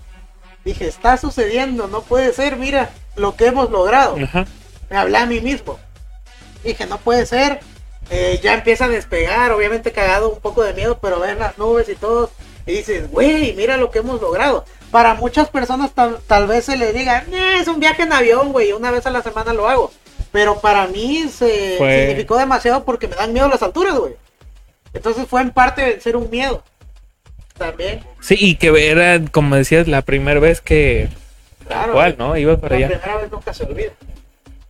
[0.64, 4.16] Dije, está sucediendo, no puede ser, mira lo que hemos logrado.
[4.22, 4.46] Ajá.
[4.88, 5.78] Me hablé a mí mismo.
[6.64, 7.60] Dije, no puede ser.
[8.10, 11.88] Eh, ya empieza a despegar, obviamente cagado un poco de miedo, pero ver las nubes
[11.88, 12.30] y todo.
[12.66, 14.64] Y dices, güey, mira lo que hemos logrado.
[14.90, 18.50] para muchas personas tal, tal vez se le diga, "Eh, es un viaje en avión,
[18.50, 19.92] güey, una vez a la semana lo hago.
[20.32, 24.14] Pero para mí se Fue- significó demasiado porque me dan miedo las alturas, güey.
[24.92, 26.62] Entonces fue en parte vencer un miedo.
[27.58, 31.08] También, Sí, y que era, como decías, la primera vez que...
[31.66, 31.92] Claro.
[31.92, 32.36] cual, ¿no?
[32.36, 32.98] Ibas para la allá.
[32.98, 33.92] primera vez nunca se olvida.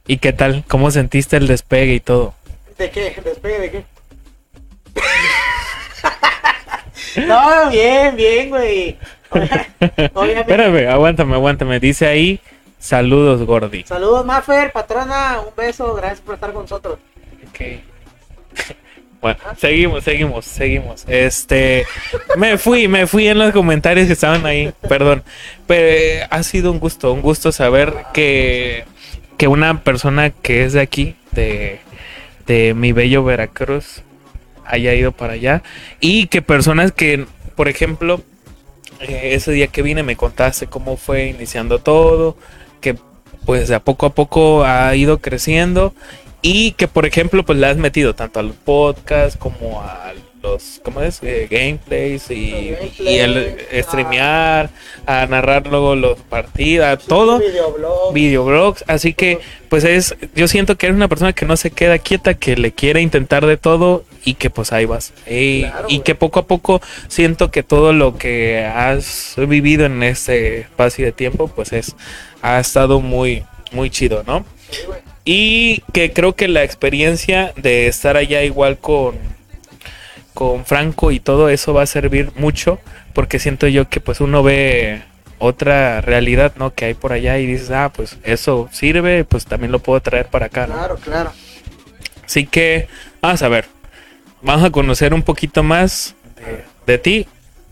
[0.06, 0.64] ¿Y qué tal?
[0.66, 2.34] ¿Cómo sentiste el despegue y todo?
[2.76, 3.14] ¿De qué?
[3.24, 3.84] ¿Despegue de qué?
[7.26, 8.98] no, bien, bien, güey.
[10.14, 10.40] Obviamente.
[10.40, 11.80] Espérame, aguántame, aguántame.
[11.80, 12.40] Dice ahí,
[12.81, 13.85] saludos, Gordi.
[13.85, 16.99] Saludos, Maffer, patrona, un beso, gracias por estar con nosotros.
[17.49, 17.61] Ok.
[19.20, 21.05] Bueno, seguimos, seguimos, seguimos.
[21.07, 21.85] Este,
[22.39, 25.22] me fui, me fui en los comentarios que estaban ahí, perdón.
[25.66, 28.87] Pero ha sido un gusto, un gusto saber que,
[29.37, 31.81] que una persona que es de aquí, de,
[32.47, 34.03] de mi bello Veracruz,
[34.64, 35.62] haya ido para allá.
[36.01, 37.26] Y que personas que,
[37.57, 38.22] por ejemplo,
[39.01, 42.37] eh, ese día que vine me contaste cómo fue iniciando todo,
[42.81, 42.97] que
[43.47, 45.95] pues de a poco a poco ha ido creciendo
[46.43, 50.12] y que por ejemplo pues le has metido tanto a los podcasts como a
[50.43, 51.20] los ¿cómo es?
[51.22, 54.70] Eh, gameplays y, y el gameplays, streamear,
[55.07, 58.12] a narrar luego los partidas, todo Videoblog.
[58.14, 59.38] videoblogs, así que
[59.68, 62.72] pues es yo siento que eres una persona que no se queda quieta, que le
[62.72, 65.12] quiere intentar de todo y que pues ahí vas.
[65.28, 66.05] Y, Claro, y güey.
[66.05, 71.12] que poco a poco siento que todo lo que has vivido en este espacio de
[71.12, 71.95] tiempo pues es
[72.43, 74.45] ha estado muy muy chido, ¿no?
[74.70, 74.80] Sí.
[75.24, 79.14] Y que creo que la experiencia de estar allá igual con,
[80.35, 82.78] con Franco y todo eso va a servir mucho
[83.12, 85.03] porque siento yo que pues uno ve
[85.39, 86.74] otra realidad, ¿no?
[86.74, 90.26] Que hay por allá y dices, ah, pues eso sirve, pues también lo puedo traer
[90.26, 90.74] para acá, ¿no?
[90.74, 91.33] Claro, claro.
[92.24, 92.89] Así que
[93.20, 93.66] vamos a ver,
[94.43, 97.26] vamos a conocer un poquito más de, de ti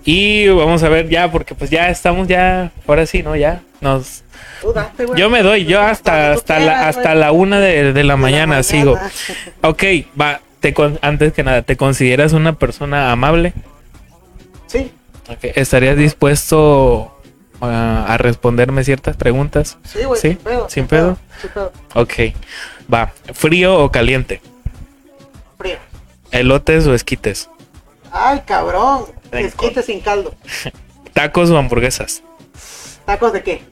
[0.05, 3.37] y vamos a ver ya, porque pues ya estamos ya, ahora sí, ¿no?
[3.37, 4.25] Ya nos...
[4.75, 5.07] Date.
[5.17, 7.19] Yo me doy, yo hasta, hasta, la, hasta güey.
[7.19, 8.95] la una de, de la De la mañana sigo.
[8.95, 9.13] mañana.
[9.63, 9.85] Ok,
[10.21, 13.53] va, te con- antes que nada, ¿te consideras una persona amable?
[14.67, 14.93] Sí,
[15.43, 17.15] ¿Estarías dispuesto
[17.61, 19.79] a, a responderme ciertas preguntas?
[19.85, 20.21] sí, güey.
[20.21, 20.29] ¿Sí?
[20.29, 20.69] Sin pedo.
[20.71, 21.19] ¿Sin pedo?
[21.41, 21.73] Sin pedo.
[21.95, 22.13] Ok,
[22.93, 24.41] va, ¿frío o caliente?
[25.59, 25.77] Frío.
[26.31, 27.49] ¿Elotes o esquites?
[28.13, 29.05] Ay, cabrón.
[29.31, 29.49] Venga.
[29.49, 30.35] Esquite sin caldo.
[31.13, 32.23] ¿Tacos o hamburguesas?
[33.05, 33.63] ¿Tacos de qué?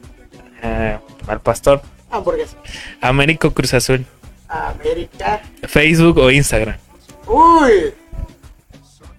[0.63, 1.81] Eh, al pastor.
[2.09, 2.55] Hamburguesa.
[3.01, 4.05] Américo Cruz Azul.
[4.49, 5.41] América.
[5.67, 6.77] ¿Facebook o Instagram?
[7.27, 7.93] Uy.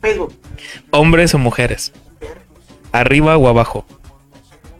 [0.00, 0.34] Facebook.
[0.90, 1.92] ¿Hombres o mujeres?
[2.92, 3.84] ¿Arriba o abajo?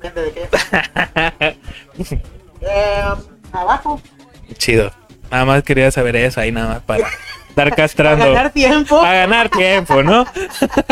[0.01, 1.57] Gente de qué.
[2.61, 3.03] Eh,
[3.53, 4.01] abajo.
[4.57, 4.91] Chido.
[5.31, 7.09] Nada más quería saber eso ahí, nada más para
[7.49, 8.25] estar castrando.
[8.33, 9.01] ganar tiempo.
[9.01, 10.27] A ganar tiempo, ¿no?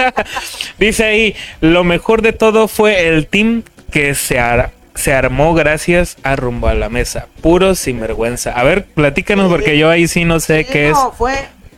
[0.78, 6.16] Dice ahí, lo mejor de todo fue el team que se, ar- se armó gracias
[6.24, 7.28] a Rumbo a la Mesa.
[7.42, 8.52] Puro sinvergüenza.
[8.52, 11.34] A ver, platícanos porque yo ahí sí no sé Sí, qué no, fue,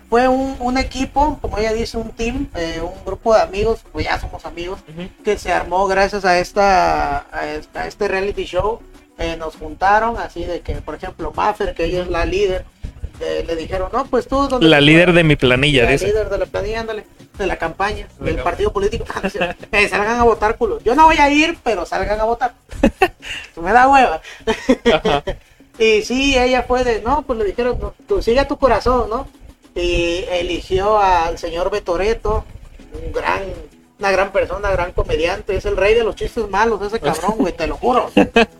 [0.09, 4.07] fue un, un equipo, como ella dice, un team, eh, un grupo de amigos, pues
[4.07, 5.09] ya somos amigos, es.
[5.25, 8.81] Que se armó gracias a esta a, esta- a este reality show.
[9.19, 12.65] Eh, nos juntaron así de que, por ejemplo, Maffer, que ella es la líder,
[13.21, 14.47] eh, le dijeron, no, pues tú...
[14.47, 16.07] ¿dónde La líder quedas?" de mi planilla, la dice.
[16.07, 17.05] líder de la planilla, ándale,
[17.39, 19.05] de la campaña, del partido político.
[19.73, 20.81] Eh, salgan a votar, culo.
[20.81, 22.55] Yo no voy a ir, pero salgan a votar.
[23.57, 24.21] me da hueva.
[25.79, 29.09] Y sí, ella fue de, no, pues le dijeron, no, tú sigue a tu corazón,
[29.09, 29.29] ¿no?
[29.75, 32.45] Y eligió al señor Betoreto,
[32.93, 33.43] un gran,
[33.99, 37.53] una gran persona, gran comediante, es el rey de los chistes malos, ese cabrón, güey,
[37.53, 38.11] te lo juro.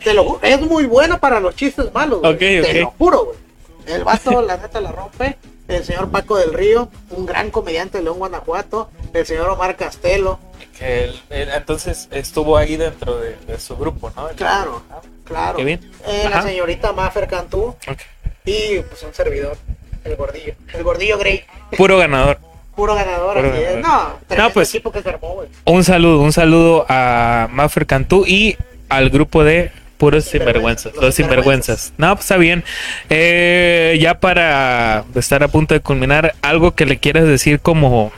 [0.05, 3.25] Te lo juro, es muy bueno para los chistes malos, güey, Ok, te lo juro,
[3.25, 3.39] güey.
[3.87, 5.39] El vato, la neta, la rompe.
[5.69, 8.91] El señor Paco del Río, un gran comediante de León, Guanajuato.
[9.13, 10.39] El señor Omar Castelo,
[10.79, 14.29] Que él- él entonces estuvo ahí dentro de, de su grupo, ¿no?
[14.37, 14.83] claro,
[15.25, 15.57] claro.
[15.57, 15.91] Qué bien.
[16.07, 17.75] Eh, la señorita Maffer Cantú
[18.45, 19.57] y pues un servidor,
[20.05, 20.55] el gordillo.
[20.73, 21.45] El gordillo Grey,
[21.77, 22.39] Puro ganador.
[22.77, 23.37] puro ganador.
[23.37, 23.75] Puro así es.
[23.75, 24.09] ganador.
[24.13, 25.49] No, tremendo pues- equipo que se armó, güey.
[25.65, 28.57] Un saludo, un saludo a Maffer Cantú y
[28.89, 31.93] al grupo de puros sinvergüenzas, Los sinvergüenzas.
[31.99, 32.65] No, pues está bien.
[33.11, 38.13] Eh, ya para estar a punto de culminar, algo que le quieras decir como,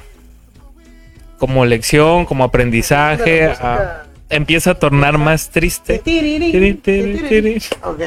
[1.39, 5.99] como lección, como aprendizaje, La música- a- empieza a tornar más triste.
[7.83, 8.01] Ok.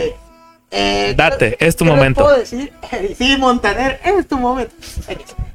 [0.76, 2.24] Eh, Date, ¿qué- es tu momento.
[2.24, 2.72] puedo decir?
[3.18, 4.74] sí, Montaner, es tu momento.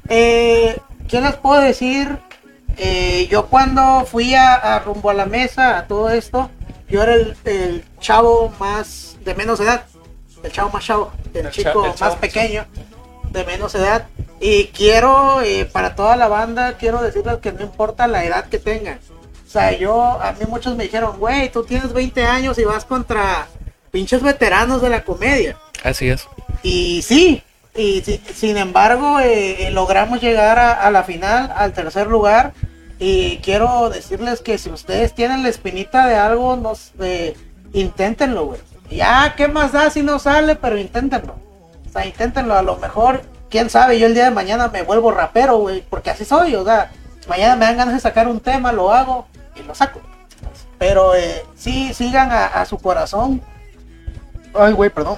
[0.07, 0.77] Eh,
[1.09, 2.17] ¿Qué les puedo decir?
[2.77, 6.49] Eh, yo cuando fui a, a rumbo a la mesa, a todo esto,
[6.89, 9.83] yo era el, el chavo más de menos edad,
[10.43, 12.15] el chavo más chavo, el, El chico cha- el más chavo.
[12.17, 12.65] pequeño,
[13.31, 14.07] de menos edad.
[14.41, 18.57] Y quiero, eh, para toda la banda, quiero decirles que no importa la edad que
[18.59, 18.99] tengan,
[19.45, 22.85] O sea, yo, a mí muchos me dijeron, güey, tú tienes 20 años y vas
[22.85, 23.47] contra
[23.91, 25.57] pinches veteranos de la comedia.
[25.83, 26.27] Así es.
[26.63, 27.41] Y sí,
[27.75, 32.53] y si- sin embargo eh, eh, logramos llegar a, a la final, al tercer lugar.
[32.99, 37.35] Y quiero decirles que si ustedes tienen la espinita de algo, nos, eh,
[37.71, 38.59] inténtenlo, güey.
[38.91, 40.55] Ya, ¿qué más da si no sale?
[40.55, 41.35] Pero inténtenlo.
[41.87, 42.55] O sea, inténtenlo.
[42.55, 45.81] A lo mejor, quién sabe, yo el día de mañana me vuelvo rapero, güey.
[45.89, 46.91] Porque así soy, o sea,
[47.29, 50.01] mañana me dan ganas de sacar un tema, lo hago y lo saco.
[50.77, 53.41] Pero eh, sí, sigan a, a su corazón.
[54.53, 55.17] Ay, güey, perdón.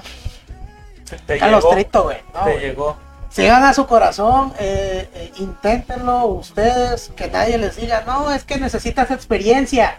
[1.26, 2.18] Te A los tritos, güey.
[2.32, 2.60] No, güey.
[2.60, 2.96] llegó.
[3.32, 8.58] Sigan a su corazón, eh, eh, inténtenlo ustedes, que nadie les diga, no, es que
[8.58, 9.96] necesitas experiencia.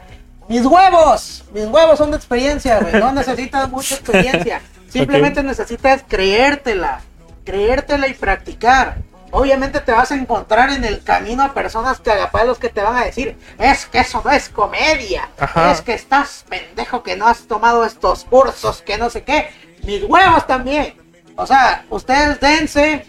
[0.47, 4.61] Mis huevos, mis huevos son de experiencia, güey, no necesitas mucha experiencia.
[4.87, 7.01] Simplemente necesitas creértela,
[7.43, 8.97] creértela y practicar.
[9.31, 13.05] Obviamente te vas a encontrar en el camino a personas cagapalos que te van a
[13.05, 15.71] decir, es que eso no es comedia, Ajá.
[15.71, 19.49] es que estás pendejo que no has tomado estos cursos, que no sé qué.
[19.81, 21.01] Mis huevos también.
[21.35, 23.07] O sea, ustedes dense,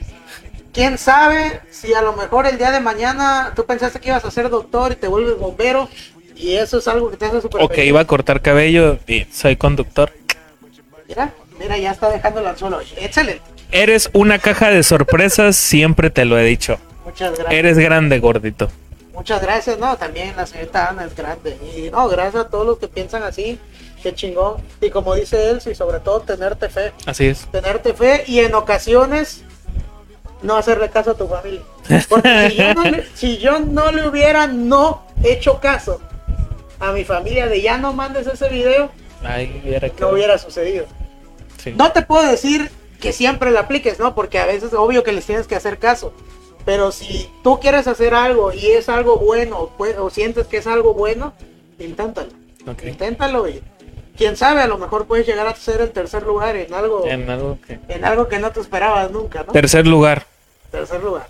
[0.75, 4.31] quién sabe si a lo mejor el día de mañana tú pensaste que ibas a
[4.31, 5.89] ser doctor y te vuelves bombero
[6.35, 9.25] y eso es algo que te hace súper O que iba a cortar cabello y
[9.33, 10.13] soy conductor.
[11.07, 12.81] Mira, mira, ya está dejando el anzuelo.
[12.97, 13.43] Excelente.
[13.71, 16.79] Eres una caja de sorpresas, siempre te lo he dicho.
[17.05, 17.53] Muchas gracias.
[17.53, 18.69] Eres grande, gordito.
[19.13, 21.57] Muchas gracias, no, también la señorita Ana es grande.
[21.77, 23.61] Y no, gracias a todos los que piensan así,
[24.03, 24.57] qué chingón.
[24.81, 26.93] Y como dice él, y sobre todo tenerte fe.
[27.07, 27.47] Así es.
[27.53, 29.45] Tenerte fe y en ocasiones
[30.45, 31.63] no hacerle caso a tu familia.
[32.09, 36.01] Porque si yo no le, si yo no le hubiera no hecho caso
[36.79, 38.91] a mi familia de ya no mandes ese video,
[39.25, 40.87] Ay, hubiera no hubiera sucedido.
[41.63, 41.75] Sí.
[41.77, 42.71] No te puedo decir
[43.01, 44.15] que siempre la apliques, ¿no?
[44.15, 46.13] Porque a veces obvio que les tienes que hacer caso.
[46.65, 50.67] Pero si tú quieres hacer algo y es algo bueno, pues, o sientes que es
[50.67, 51.35] algo bueno,
[51.79, 52.31] inténtalo.
[52.83, 53.63] Inténtalo y
[54.17, 57.23] quién sabe, a lo mejor puedes llegar a ser el tercer lugar en algo, en,
[57.23, 57.79] En algo que...
[58.03, 59.53] algo que no te esperabas nunca, ¿no?
[59.53, 60.27] Tercer lugar.
[60.75, 61.29] Tercer lugar.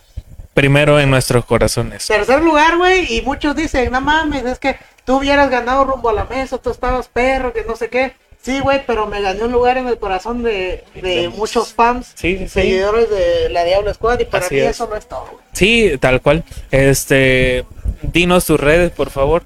[0.55, 2.07] Primero en nuestros corazones.
[2.07, 6.12] Tercer lugar, güey, y muchos dicen, no mames, es que tú hubieras ganado rumbo a
[6.12, 8.14] la mesa, tú estabas perro, que no sé qué.
[8.40, 12.36] Sí, güey, pero me gané un lugar en el corazón de, de muchos fans, Sí,
[12.36, 12.49] sí, sí.
[12.51, 14.70] seguidores de la Diablo Squad, y para Así mí es.
[14.70, 15.45] eso no es todo, güey.
[15.55, 16.45] Sí, tal cual.
[16.70, 17.64] Este,
[18.03, 19.42] dinos tus redes, por favor.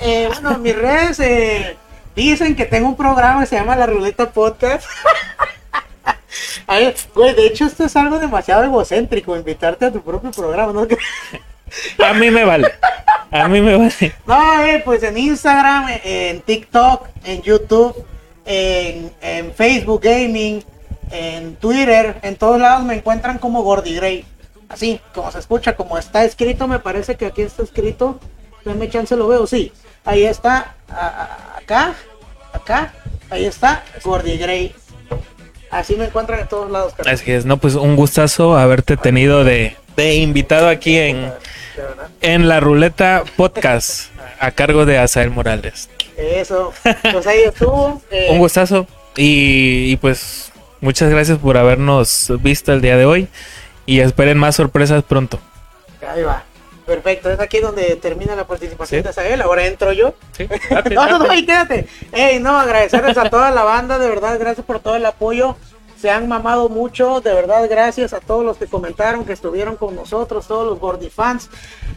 [0.00, 1.76] Eh, bueno, mis redes eh,
[2.14, 4.86] dicen que tengo un programa que se llama La Ruleta Podcast.
[7.14, 10.86] Güey, de hecho esto es algo demasiado egocéntrico, invitarte a tu propio programa, ¿no?
[12.04, 12.72] A mí me vale.
[13.30, 14.14] A mí me vale.
[14.26, 18.04] No, eh, pues en Instagram, en TikTok, en YouTube,
[18.44, 20.62] en, en Facebook Gaming,
[21.10, 24.24] en Twitter, en todos lados me encuentran como Gordy Gray.
[24.68, 28.20] Así, como se escucha, como está escrito, me parece que aquí está escrito.
[28.64, 29.72] Dame chance, lo veo, sí.
[30.04, 30.94] Ahí está, a-
[31.54, 31.94] a- acá,
[32.52, 32.92] acá,
[33.30, 34.74] ahí está, Gordy Gray.
[35.70, 37.14] Así me encuentran en todos lados, carnal.
[37.14, 41.32] Así es, no, pues un gustazo haberte tenido de, de invitado aquí en,
[42.22, 45.88] en la Ruleta Podcast a cargo de Asael Morales.
[46.16, 46.72] Eso,
[47.12, 48.00] pues ahí estuvo.
[48.10, 48.86] eh, Un gustazo
[49.16, 53.28] y, y pues muchas gracias por habernos visto el día de hoy
[53.86, 55.38] y esperen más sorpresas pronto.
[56.08, 56.44] Ahí va.
[56.86, 59.06] Perfecto, es aquí donde termina la participación Sí.
[59.06, 59.42] de Sael.
[59.42, 60.14] Ahora entro yo.
[60.32, 60.48] Sí,
[60.94, 61.88] No, no, no, ahí quédate.
[62.12, 65.56] Ey, no, agradecerles a toda la banda, de verdad, gracias por todo el apoyo.
[66.00, 69.96] Se han mamado mucho, de verdad, gracias a todos los que comentaron, que estuvieron con
[69.96, 71.48] nosotros, todos los Gordy fans,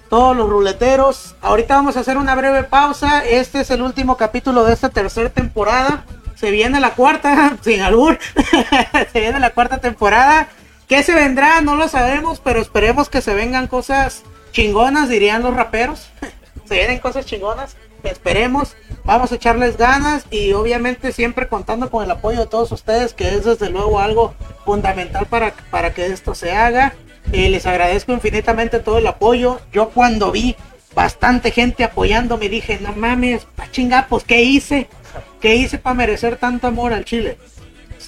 [0.10, 1.36] todos los ruleteros.
[1.42, 3.24] Ahorita vamos a hacer una breve pausa.
[3.26, 6.06] Este es el último capítulo de esta tercera temporada.
[6.36, 8.18] Se viene la cuarta, sin albur.
[9.14, 10.48] se viene la cuarta temporada.
[10.88, 11.60] ¿Qué se vendrá?
[11.62, 16.10] No lo sabemos, pero esperemos que se vengan cosas chingonas, dirían los raperos.
[16.66, 17.76] se vienen cosas chingonas.
[18.04, 23.14] Esperemos, vamos a echarles ganas y obviamente siempre contando con el apoyo de todos ustedes,
[23.14, 24.34] que es desde luego algo
[24.64, 26.94] fundamental para, para que esto se haga.
[27.34, 29.60] Eh, les agradezco infinitamente todo el apoyo.
[29.74, 30.56] Yo cuando vi
[30.96, 34.88] bastante gente apoyándome dije, no mames, pa chinga, pues ¿qué hice?
[35.42, 37.38] ¿Qué hice para merecer tanto amor al Chile?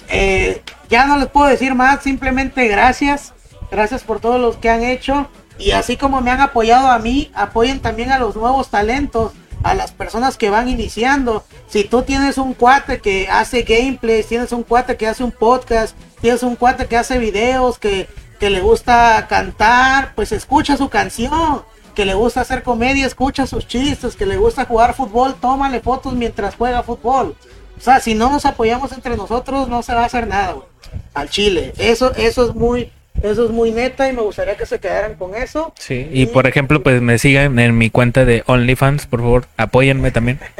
[0.08, 3.34] Eh, ya no les puedo decir más, simplemente gracias.
[3.70, 5.28] Gracias por todos los que han hecho.
[5.62, 9.30] Y así como me han apoyado a mí, apoyen también a los nuevos talentos,
[9.62, 11.44] a las personas que van iniciando.
[11.68, 15.96] Si tú tienes un cuate que hace gameplays, tienes un cuate que hace un podcast,
[16.20, 18.08] tienes un cuate que hace videos, que,
[18.40, 21.62] que le gusta cantar, pues escucha su canción.
[21.94, 24.16] Que le gusta hacer comedia, escucha sus chistes.
[24.16, 27.36] Que le gusta jugar fútbol, tómale fotos mientras juega fútbol.
[27.78, 30.66] O sea, si no nos apoyamos entre nosotros, no se va a hacer nada, güey.
[31.14, 31.72] Al Chile.
[31.76, 32.90] Eso, eso es muy,
[33.22, 35.72] Eso es muy neta y me gustaría que se quedaran con eso.
[35.78, 40.10] Sí, y por ejemplo, pues me sigan en mi cuenta de OnlyFans, por favor, apóyenme
[40.10, 40.40] también.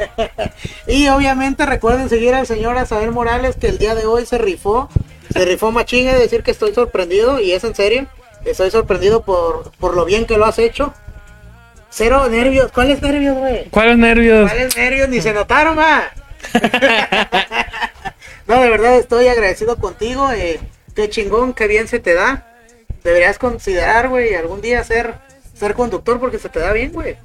[0.87, 4.89] Y obviamente recuerden seguir al señor Asael Morales que el día de hoy se rifó.
[5.31, 8.05] Se rifó machín es decir que estoy sorprendido y es en serio.
[8.45, 10.93] Estoy sorprendido por, por lo bien que lo has hecho.
[11.89, 12.71] Cero nervios.
[12.71, 13.65] ¿Cuáles nervios, güey?
[13.69, 14.49] ¿Cuáles nervios?
[14.49, 15.09] ¿Cuáles nervios?
[15.09, 16.11] Ni se notaron, va.
[18.47, 20.31] no, de verdad estoy agradecido contigo.
[20.31, 20.59] Eh,
[20.95, 22.47] qué chingón, qué bien se te da.
[23.03, 25.15] Deberías considerar, güey, algún día ser,
[25.53, 27.17] ser conductor porque se te da bien, güey.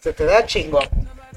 [0.00, 0.84] Se te da chingón.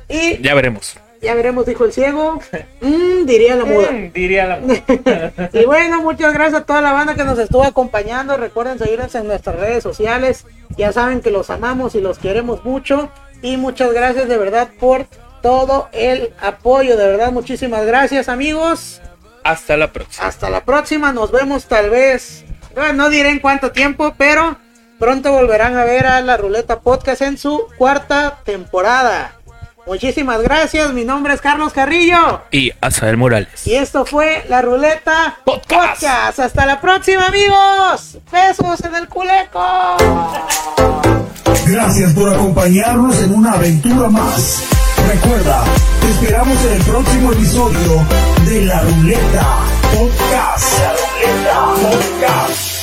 [0.08, 0.98] Y Ya veremos.
[1.22, 2.40] ya veremos, dijo el ciego.
[2.82, 3.90] Mm, diría la muda.
[4.14, 4.60] diría la
[5.54, 8.38] y bueno, muchas gracias a toda la banda que nos estuvo acompañando.
[8.38, 10.46] Recuerden seguirnos en nuestras redes sociales.
[10.78, 13.12] Ya saben que los amamos y los queremos mucho.
[13.42, 15.06] Y muchas gracias de verdad por
[15.42, 16.96] todo el apoyo.
[16.98, 19.02] De verdad, muchísimas gracias amigos.
[19.44, 20.28] Hasta la próxima.
[20.28, 21.12] Hasta la próxima.
[21.14, 22.46] Nos vemos tal vez.
[22.76, 24.58] bueno, no diré en cuánto tiempo, pero
[25.00, 29.36] pronto volverán a ver a la Ruleta Podcast en su cuarta temporada.
[29.88, 30.94] Muchísimas gracias.
[30.94, 32.42] Mi nombre es Carlos Carrillo.
[32.52, 33.66] Y Asael Morales.
[33.66, 36.40] Y esto fue la Ruleta Podcast.
[36.40, 38.20] Hasta la próxima, amigos.
[38.32, 39.98] Besos en el culeco.
[41.66, 44.64] Gracias por acompañarnos en una aventura más.
[45.10, 45.64] Recuerda,
[46.02, 48.06] te esperamos en el próximo episodio
[48.46, 49.58] de La Ruleta
[49.92, 50.80] Podcast.
[50.80, 52.79] La Ruleta Podcast.